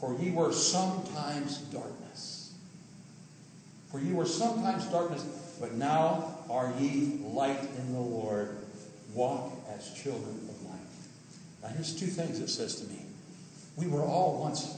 [0.00, 2.54] For ye were sometimes darkness.
[3.90, 5.24] For ye were sometimes darkness,
[5.60, 8.58] but now are ye light in the Lord.
[9.14, 10.80] Walk as children of light.
[11.62, 13.02] Now, here's two things it says to me.
[13.76, 14.76] We were all once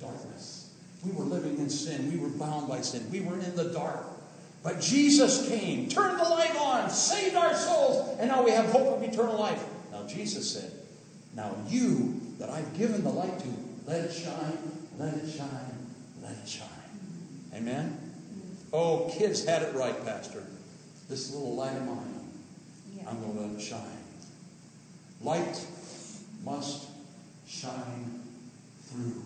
[0.00, 0.74] darkness.
[1.04, 2.12] We were living in sin.
[2.12, 3.08] We were bound by sin.
[3.12, 4.04] We were in the dark.
[4.62, 8.88] But Jesus came, turned the light on, saved our souls, and now we have hope
[8.88, 9.62] of eternal life.
[9.90, 10.70] Now, Jesus said,
[11.34, 13.48] Now you that I've given the light to,
[13.86, 14.58] let it shine,
[14.98, 15.86] let it shine,
[16.22, 16.68] let it shine.
[17.54, 17.98] Amen?
[18.72, 20.44] Oh, kids had it right, Pastor.
[21.08, 22.20] This little light of mine,
[23.08, 23.80] I'm going to let it shine.
[25.22, 25.66] Light
[26.44, 26.88] must
[27.46, 28.20] shine
[28.84, 29.22] through.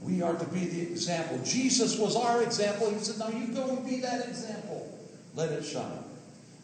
[0.00, 1.38] We are to be the example.
[1.44, 2.90] Jesus was our example.
[2.90, 4.98] He said, Now you go and be that example.
[5.34, 6.04] Let it shine.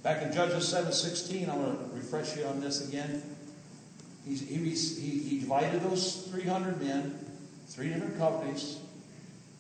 [0.03, 3.23] Back in Judges 7 16, I'm going to refresh you on this again.
[4.25, 7.19] He, he, he divided those 300 men,
[7.69, 8.79] three different companies,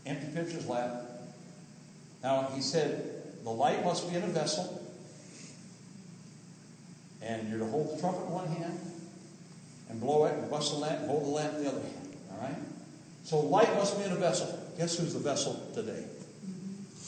[0.05, 1.03] empty pitcher's lap.
[2.23, 4.83] Now, he said, the light must be in a vessel,
[7.23, 8.81] and you're to hold the trumpet in one hand,
[9.89, 12.17] and blow it, and bust the lamp, and hold the lamp in the other hand.
[12.33, 12.57] All right?
[13.27, 14.57] So light must be in a vessel.
[14.79, 16.05] Guess who's the vessel today?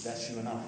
[0.03, 0.64] That's you and I.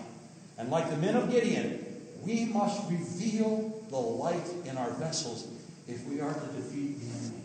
[0.59, 1.85] And like the men of Gideon,
[2.23, 5.49] we must reveal the light in our vessels
[5.89, 7.43] if we are to defeat the enemy.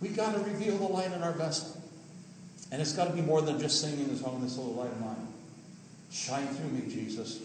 [0.00, 1.82] We've got to reveal the light in our vessel.
[2.70, 5.00] And it's got to be more than just singing the song, This Little Light of
[5.00, 5.26] Mine.
[6.12, 7.40] Shine through me, Jesus.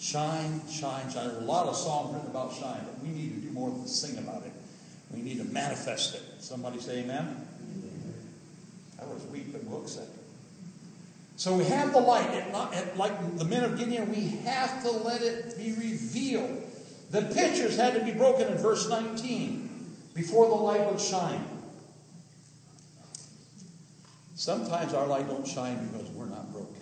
[0.00, 1.28] Shine, shine, shine.
[1.28, 3.86] There's a lot of songs written about shine, but we need to do more than
[3.86, 4.52] sing about it.
[5.14, 6.22] We need to manifest it.
[6.40, 7.45] Somebody say amen?
[8.98, 10.22] That was weak, but we'll accept it.
[11.36, 12.30] So we have the light.
[12.30, 16.62] It not, it, like the men of Gideon, we have to let it be revealed.
[17.10, 19.66] The pictures had to be broken in verse 19
[20.14, 21.44] before the light would shine.
[24.34, 26.74] Sometimes our light don't shine because we're not broken.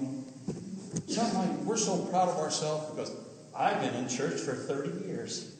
[0.00, 0.24] Me?
[1.08, 3.12] Sometimes we're so proud of ourselves because
[3.54, 5.57] I've been in church for 30 years.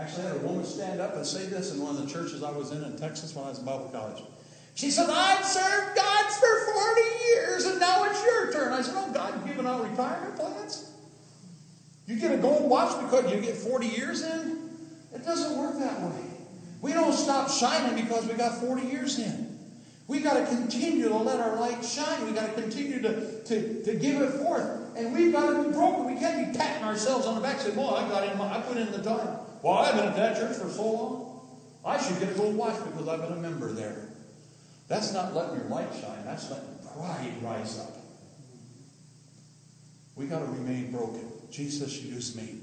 [0.00, 2.50] Actually, had a woman stand up and say this in one of the churches I
[2.50, 4.22] was in in Texas when I was in Bible college.
[4.74, 8.72] She said, I've served God for 40 years and now it's your turn.
[8.72, 10.90] I said, Oh, God, giving out retirement plans?
[12.06, 14.70] You get a gold watch because you get 40 years in?
[15.14, 16.24] It doesn't work that way.
[16.80, 19.49] We don't stop shining because we got 40 years in.
[20.10, 22.24] We've got to continue to let our light shine.
[22.24, 24.96] We've got to continue to, to, to give it forth.
[24.96, 26.12] And we've got to be broken.
[26.12, 28.58] We can't be patting ourselves on the back and say, Well, I got in my,
[28.58, 29.38] I put in the time.
[29.62, 31.48] Well, I've been at that church for so long.
[31.84, 34.08] I should get a gold watch because I've been a member there.
[34.88, 36.24] That's not letting your light shine.
[36.24, 37.96] That's letting pride rise up.
[40.16, 41.30] We got to remain broken.
[41.52, 42.56] Jesus, use me.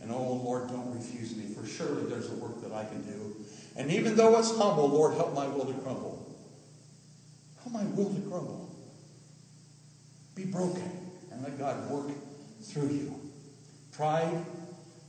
[0.00, 3.36] And oh Lord, don't refuse me, for surely there's a work that I can do.
[3.76, 6.33] And even though it's humble, Lord, help my will to crumble.
[7.74, 8.70] My will to crumble.
[10.36, 10.90] Be broken
[11.32, 12.06] and let God work
[12.62, 13.20] through you.
[13.90, 14.44] Pride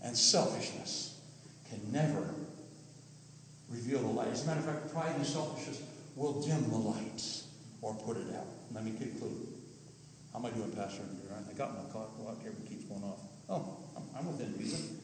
[0.02, 1.20] and selfishness
[1.70, 2.34] can never
[3.70, 4.30] reveal the light.
[4.30, 5.82] As a matter of fact, pride and selfishness
[6.16, 7.48] will dim the lights
[7.84, 8.48] or put it out.
[8.74, 9.48] Let me conclude.
[10.34, 11.04] How am I doing, Pastor?
[11.38, 12.12] I got my clock.
[12.18, 13.20] Well, it keeps going off.
[13.48, 13.78] Oh,
[14.18, 15.00] I'm within reason.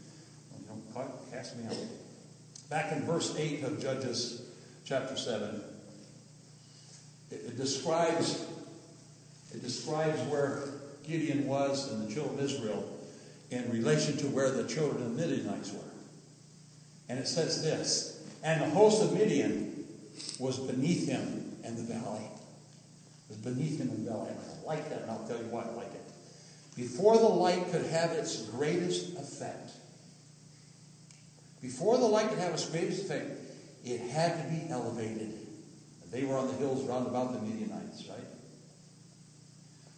[0.67, 1.77] don't cast me out.
[2.71, 4.49] Back in verse 8 of Judges
[4.83, 5.61] chapter 7,
[7.31, 8.45] it, it describes
[9.53, 10.63] it describes where
[11.05, 12.97] Gideon was and the children of Israel
[13.49, 15.79] in relation to where the children of Midianites were.
[17.09, 19.85] And it says this And the host of Midian
[20.39, 22.25] was beneath him in the valley.
[23.27, 24.29] Was beneath him in the valley.
[24.29, 26.01] And I like that, and I'll tell you why I like it.
[26.75, 29.71] Before the light could have its greatest effect,
[31.61, 33.29] before the light could have its greatest effect,
[33.83, 35.40] it had to be elevated.
[36.11, 38.19] They were on the hills round about the Midianites, right?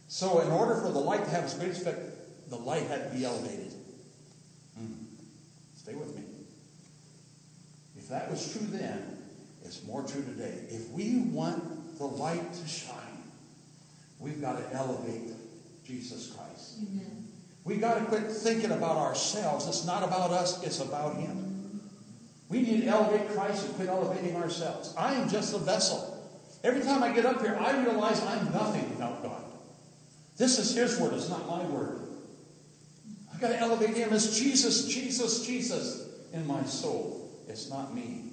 [0.08, 2.00] So, in order for the light to have its greatest effect,
[2.50, 3.74] the light had to be elevated.
[4.80, 5.06] Mm.
[5.76, 6.24] Stay with me.
[7.98, 9.18] If that was true then,
[9.64, 10.66] it's more true today.
[10.70, 13.24] If we want the light to shine,
[14.20, 15.32] we've got to elevate
[15.84, 16.80] Jesus Christ.
[16.80, 17.28] Amen.
[17.64, 19.68] We got to quit thinking about ourselves.
[19.68, 21.43] It's not about us, it's about Him.
[22.50, 24.94] We need to elevate Christ and quit elevating ourselves.
[24.98, 26.10] I am just a vessel.
[26.64, 29.44] Every time I get up here, I realize I'm nothing without God.
[30.38, 32.02] This is His word, it's not my word.
[33.34, 37.32] I've got to elevate Him as Jesus, Jesus, Jesus in my soul.
[37.48, 38.24] It's not me.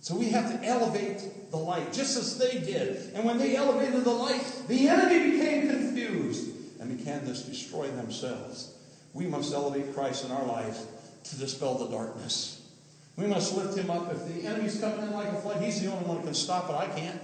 [0.00, 3.12] So we have to elevate the light, just as they did.
[3.14, 8.74] And when they elevated the light, the enemy became confused and began to destroy themselves.
[9.12, 10.78] We must elevate Christ in our life
[11.24, 12.61] to dispel the darkness.
[13.16, 14.10] We must lift him up.
[14.10, 16.70] If the enemy's coming in like a flood, he's the only one who can stop
[16.70, 16.74] it.
[16.74, 17.20] I can't.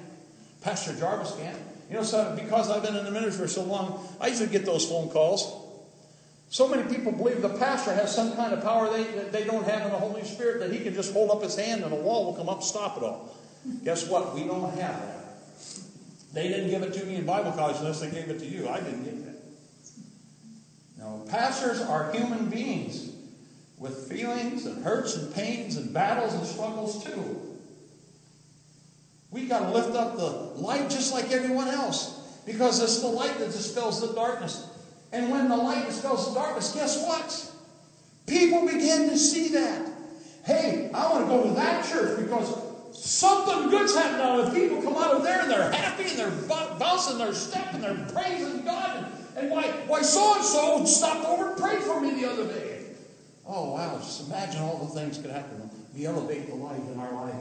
[0.61, 1.59] Pastor Jarvis can't.
[1.89, 4.67] You know, so because I've been in the ministry for so long, I usually get
[4.67, 5.65] those phone calls.
[6.51, 9.65] So many people believe the pastor has some kind of power they, that they don't
[9.65, 11.97] have in the Holy Spirit that he can just hold up his hand and a
[11.97, 13.35] wall will come up and stop it all.
[13.85, 14.35] Guess what?
[14.35, 15.25] We don't have that.
[16.33, 18.69] They didn't give it to me in Bible college unless they gave it to you.
[18.69, 19.43] I didn't get it.
[20.99, 23.11] No, pastors are human beings
[23.79, 27.41] with feelings and hurts and pains and battles and struggles too.
[29.31, 33.39] We got to lift up the light just like everyone else because it's the light
[33.39, 34.67] that dispels the darkness.
[35.13, 37.53] And when the light dispels the darkness, guess what?
[38.27, 39.91] People begin to see that.
[40.45, 42.55] Hey, I want to go to that church because
[42.93, 46.59] something good's happening out of people come out of there and they're happy and they're
[46.79, 48.97] bouncing their step and they're praising God.
[48.97, 52.47] And, and why, why so and so stopped over and prayed for me the other
[52.47, 52.68] day.
[53.49, 53.99] Oh, wow.
[53.99, 55.71] Just imagine all the things could happen.
[55.95, 57.35] We elevate the light in our life.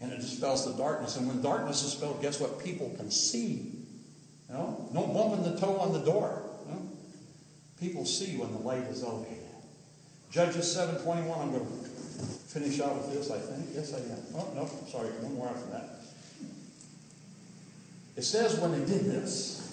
[0.00, 1.16] And it dispels the darkness.
[1.16, 2.64] And when darkness is dispelled, guess what?
[2.64, 3.72] People can see.
[4.48, 4.88] You know?
[4.92, 6.42] No bumping the toe on the door.
[7.80, 9.38] People see when the light is elevated.
[10.30, 11.88] Judges 7.21, I'm going to
[12.48, 13.68] finish out with this, I think.
[13.74, 14.18] Yes, I am.
[14.34, 16.00] Oh, no, sorry, one more after that.
[18.16, 19.70] It says when they did this,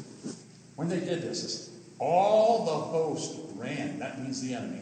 [0.75, 1.69] when they did this,
[1.99, 3.99] all the host ran.
[3.99, 4.81] That means the enemy.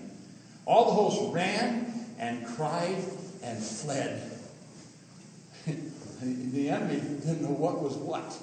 [0.70, 3.04] All the host ran and cried
[3.42, 4.22] and fled.
[5.66, 8.38] the enemy didn't know what was what.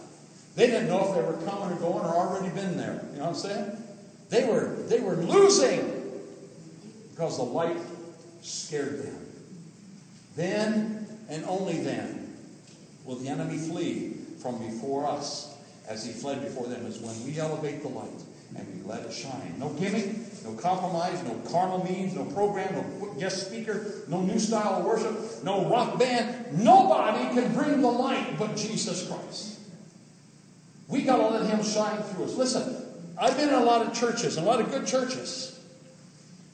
[0.57, 3.01] They didn't know if they were coming or going or already been there.
[3.13, 3.85] You know what I'm saying?
[4.29, 6.03] They were, they were losing
[7.11, 7.79] because the light
[8.43, 9.27] scared them.
[10.35, 12.37] Then and only then
[13.05, 15.55] will the enemy flee from before us
[15.89, 18.21] as he fled before them is when we elevate the light
[18.57, 19.55] and we let it shine.
[19.61, 20.17] No gimmick,
[20.47, 25.43] no compromise, no carnal means, no program, no guest speaker, no new style of worship,
[25.43, 26.63] no rock band.
[26.63, 29.59] Nobody can bring the light but Jesus Christ.
[30.89, 32.37] We got to let him shine through us.
[32.37, 32.77] Listen,
[33.19, 35.59] I've been in a lot of churches, a lot of good churches.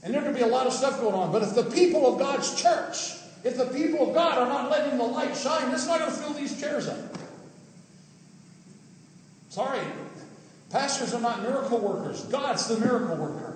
[0.03, 1.31] And there can be a lot of stuff going on.
[1.31, 3.15] But if the people of God's church,
[3.45, 6.17] if the people of God are not letting the light shine, it's not going to
[6.17, 6.99] fill these chairs up.
[9.51, 9.81] Sorry,
[10.71, 12.23] pastors are not miracle workers.
[12.23, 13.52] God's the miracle worker.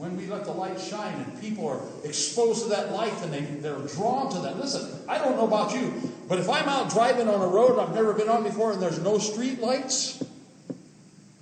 [0.00, 3.42] When we let the light shine and people are exposed to that light and they,
[3.42, 4.58] they're drawn to that.
[4.58, 5.92] Listen, I don't know about you,
[6.26, 8.98] but if I'm out driving on a road I've never been on before and there's
[8.98, 10.24] no street lights,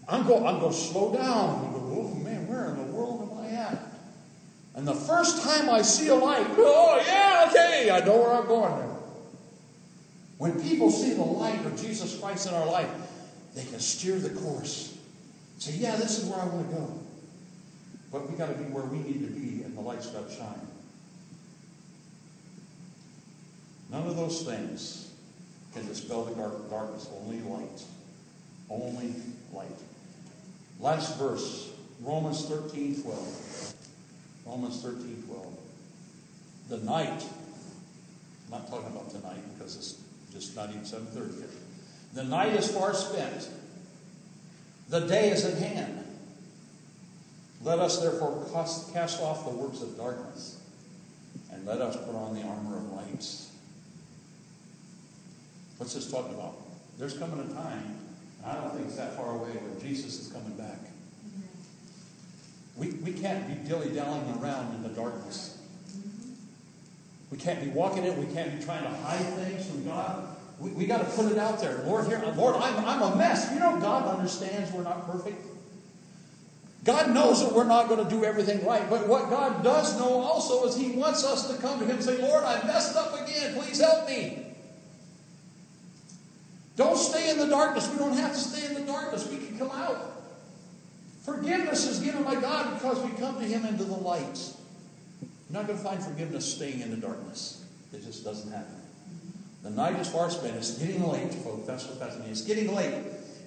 [0.09, 1.67] I'm going, I'm going to slow down.
[1.67, 3.79] and go, oh man, where in the world am I at?
[4.75, 8.49] And the first time I see a light, oh yeah, okay, I know where I'm
[8.49, 8.97] going.
[10.39, 12.91] When people see the light of Jesus Christ in our life,
[13.55, 14.99] they can steer the course.
[15.59, 17.03] Say, yeah, this is where I want to go.
[18.11, 20.35] But we got to be where we need to be, and the light's got to
[20.35, 20.67] shine.
[23.91, 25.11] None of those things
[25.75, 27.09] can dispel the dark, darkness.
[27.21, 27.83] Only light.
[28.71, 29.15] Only
[29.53, 29.69] light.
[30.81, 33.75] Last verse, Romans 13 12.
[34.47, 35.59] Romans 13 12.
[36.69, 37.25] The night,
[38.47, 39.97] I'm not talking about tonight because it's
[40.33, 41.49] just not even 7.30 yet.
[42.15, 43.49] The night is far spent.
[44.89, 46.05] The day is at hand.
[47.63, 50.61] Let us therefore cast off the works of darkness
[51.53, 53.27] and let us put on the armor of light.
[55.79, 56.55] What's this talking about?
[56.99, 57.97] There's coming a time,
[58.45, 60.79] I don't think it's that far away, where Jesus is coming back.
[62.77, 65.59] We, we can't be dilly dallying around in the darkness.
[67.31, 70.37] We can't be walking in, we can't be trying to hide things from God.
[70.59, 71.83] We, we got to put it out there.
[71.85, 73.53] Lord, here, Lord, I'm, I'm a mess.
[73.53, 75.45] You know, God understands we're not perfect.
[76.85, 78.89] God knows that we're not going to do everything right.
[78.89, 82.05] But what God does know also is He wants us to come to Him and
[82.05, 83.55] say, Lord, I messed up again.
[83.55, 84.47] Please help me.
[86.77, 87.91] Don't stay in the darkness.
[87.91, 89.29] We don't have to stay in the darkness.
[89.29, 90.13] We can come out.
[91.25, 94.39] Forgiveness is given by God because we come to Him into the light.
[95.21, 97.65] You're not going to find forgiveness staying in the darkness.
[97.93, 98.77] It just doesn't happen.
[99.63, 100.57] The night is far spent.
[100.57, 101.67] It's getting late, folks.
[101.67, 102.41] That's what that means.
[102.41, 102.95] It's getting late.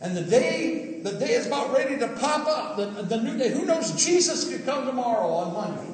[0.01, 2.77] And the day, the day is about ready to pop up.
[2.77, 3.51] The, the new day.
[3.51, 4.03] Who knows?
[4.03, 5.93] Jesus could come tomorrow on Monday.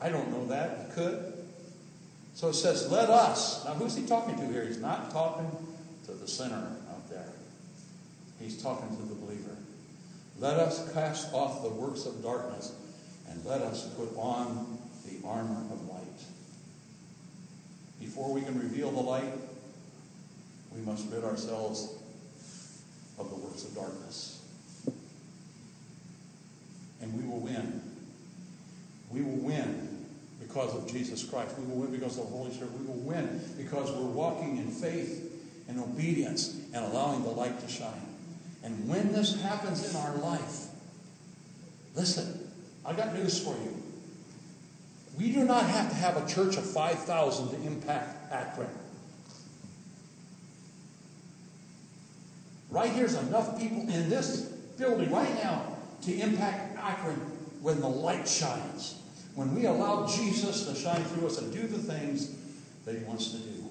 [0.00, 0.86] I don't know that.
[0.86, 1.32] He could.
[2.34, 3.64] So it says, let us.
[3.64, 4.66] Now, who's he talking to here?
[4.66, 5.50] He's not talking
[6.06, 7.28] to the sinner out there.
[8.38, 9.56] He's talking to the believer.
[10.38, 12.72] Let us cast off the works of darkness
[13.28, 16.00] and let us put on the armor of light.
[17.98, 19.32] Before we can reveal the light,
[20.74, 21.94] we must rid ourselves
[23.20, 24.42] of the works of darkness.
[27.00, 27.82] And we will win.
[29.10, 30.06] We will win
[30.40, 31.58] because of Jesus Christ.
[31.58, 32.72] We will win because of the Holy Spirit.
[32.78, 35.26] We will win because we're walking in faith
[35.68, 38.06] and obedience and allowing the light to shine.
[38.62, 40.66] And when this happens in our life,
[41.94, 42.50] listen,
[42.84, 43.82] I got news for you.
[45.18, 48.68] We do not have to have a church of 5,000 to impact Akron.
[52.70, 54.42] Right here's enough people in this
[54.78, 57.16] building right now to impact Akron
[57.60, 59.00] when the light shines.
[59.34, 62.34] When we allow Jesus to shine through us and do the things
[62.84, 63.64] that he wants to do.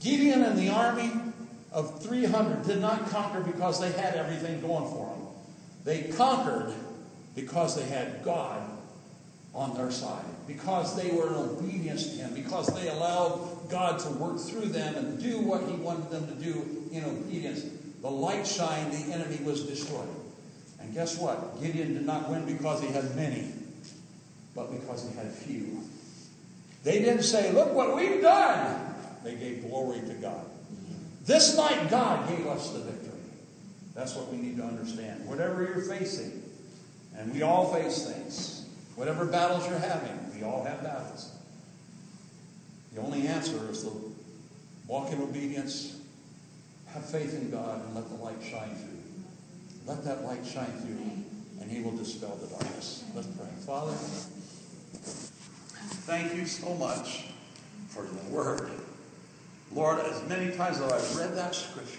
[0.00, 1.10] Gideon and the army
[1.72, 5.26] of 300 did not conquer because they had everything going for them.
[5.84, 6.74] They conquered
[7.34, 8.62] because they had God
[9.54, 14.10] on their side, because they were in obedience to Him, because they allowed God to
[14.10, 17.64] work through them and do what He wanted them to do in obedience.
[18.02, 20.08] The light shined, the enemy was destroyed.
[20.80, 21.60] And guess what?
[21.60, 23.52] Gideon did not win because he had many,
[24.54, 25.82] but because he had few.
[26.82, 28.94] They didn't say, Look what we've done.
[29.22, 30.46] They gave glory to God.
[31.26, 33.20] This night, God gave us the victory.
[33.94, 35.26] That's what we need to understand.
[35.28, 36.42] Whatever you're facing,
[37.16, 41.30] and we all face things, whatever battles you're having, we all have battles.
[42.94, 44.14] The only answer is to
[44.86, 45.99] walk in obedience,
[46.94, 48.98] have faith in God, and let the light shine through.
[49.86, 53.04] Let that light shine through, and He will dispel the darkness.
[53.14, 53.48] Let's pray.
[53.66, 53.92] Father,
[56.06, 57.26] thank you so much
[57.88, 58.70] for the word.
[59.72, 61.98] Lord, as many times as I've read that scripture,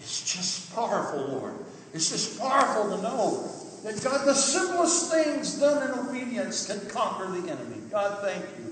[0.00, 1.54] it's just powerful, Lord.
[1.94, 3.50] It's just powerful to know
[3.84, 7.80] that God, the simplest things done in obedience can conquer the enemy.
[7.90, 8.67] God, thank you.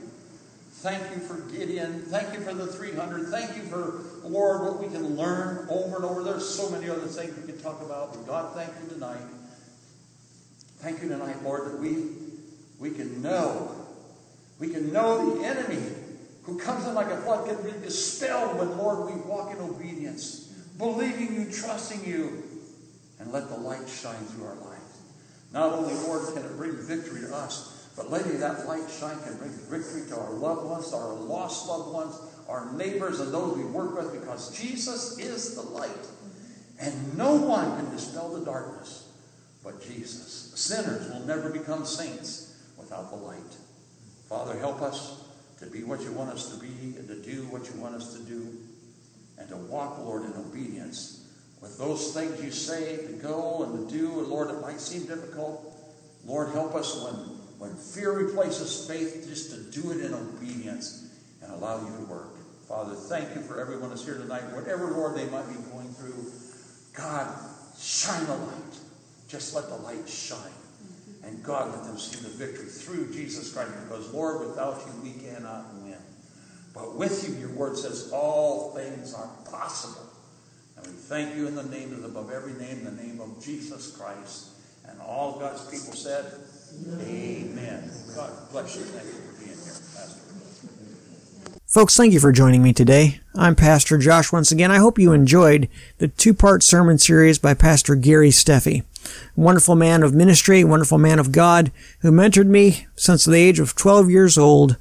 [0.86, 2.02] Thank you for Gideon.
[2.02, 3.26] Thank you for the 300.
[3.26, 6.22] Thank you for, Lord, what we can learn over and over.
[6.22, 9.26] There's so many other things we could talk about, but God, thank you tonight.
[10.78, 12.10] Thank you tonight, Lord, that we,
[12.78, 13.84] we can know.
[14.60, 15.82] We can know the enemy
[16.44, 20.52] who comes in like a flood can be dispelled when, Lord, we walk in obedience,
[20.78, 22.44] believing you, trusting you,
[23.18, 25.00] and let the light shine through our lives.
[25.52, 29.36] Not only, Lord, can it bring victory to us, but letting that light shine can
[29.38, 33.64] bring victory to our loved ones, our lost loved ones, our neighbors, and those we
[33.64, 35.90] work with, because Jesus is the light.
[36.78, 39.06] And no one can dispel the darkness
[39.66, 40.52] but Jesus.
[40.54, 43.56] Sinners will never become saints without the light.
[44.28, 45.24] Father, help us
[45.58, 48.14] to be what you want us to be and to do what you want us
[48.14, 48.56] to do
[49.38, 51.26] and to walk, Lord, in obedience
[51.60, 54.20] with those things you say to go and to do.
[54.20, 55.74] And Lord, it might seem difficult.
[56.24, 61.08] Lord, help us when, when fear replaces faith just to do it in obedience
[61.42, 62.36] and allow you to work.
[62.68, 64.42] Father, thank you for everyone that's here tonight.
[64.52, 66.32] Whatever, Lord, they might be going through,
[66.92, 67.32] God,
[67.78, 68.78] shine the light.
[69.28, 70.38] Just let the light shine.
[71.24, 73.72] And God, let them see the victory through Jesus Christ.
[73.84, 75.96] Because, Lord, without you, we cannot win.
[76.74, 80.06] But with you, your word says all things are possible.
[80.76, 83.96] And we thank you in the name of above every name, the name of Jesus
[83.96, 84.50] Christ.
[84.88, 86.26] And all God's people said,
[86.74, 87.90] Amen.
[88.14, 88.82] God bless you.
[88.82, 90.20] Thank you for being here, Pastor.
[91.66, 93.20] Folks, thank you for joining me today.
[93.34, 94.70] I'm Pastor Josh once again.
[94.70, 98.84] I hope you enjoyed the two part sermon series by Pastor Gary Steffi.
[99.36, 103.76] Wonderful man of ministry, wonderful man of God who mentored me since the age of
[103.76, 104.76] 12 years old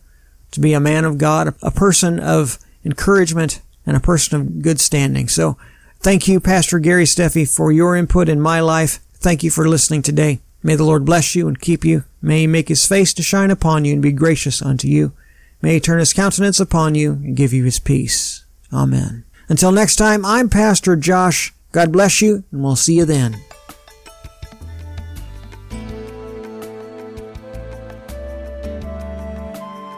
[0.51, 4.79] to be a man of God, a person of encouragement, and a person of good
[4.79, 5.27] standing.
[5.27, 5.57] So
[5.99, 8.99] thank you, Pastor Gary Steffi, for your input in my life.
[9.15, 10.39] Thank you for listening today.
[10.65, 12.05] May the Lord bless you and keep you.
[12.23, 15.13] May he make his face to shine upon you and be gracious unto you.
[15.61, 18.45] May he turn his countenance upon you and give you his peace.
[18.73, 19.25] Amen.
[19.47, 21.53] Until next time, I'm Pastor Josh.
[21.71, 23.37] God bless you, and we'll see you then.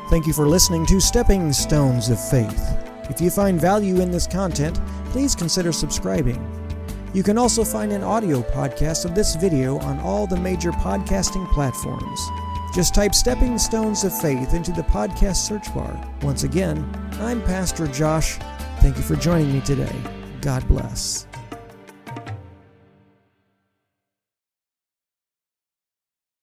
[0.09, 2.77] Thank you for listening to Stepping Stones of Faith.
[3.09, 4.77] If you find value in this content,
[5.11, 6.66] please consider subscribing.
[7.13, 11.49] You can also find an audio podcast of this video on all the major podcasting
[11.53, 12.19] platforms.
[12.73, 15.99] Just type Stepping Stones of Faith into the podcast search bar.
[16.21, 16.87] Once again,
[17.21, 18.37] I'm Pastor Josh.
[18.81, 19.95] Thank you for joining me today.
[20.41, 21.26] God bless.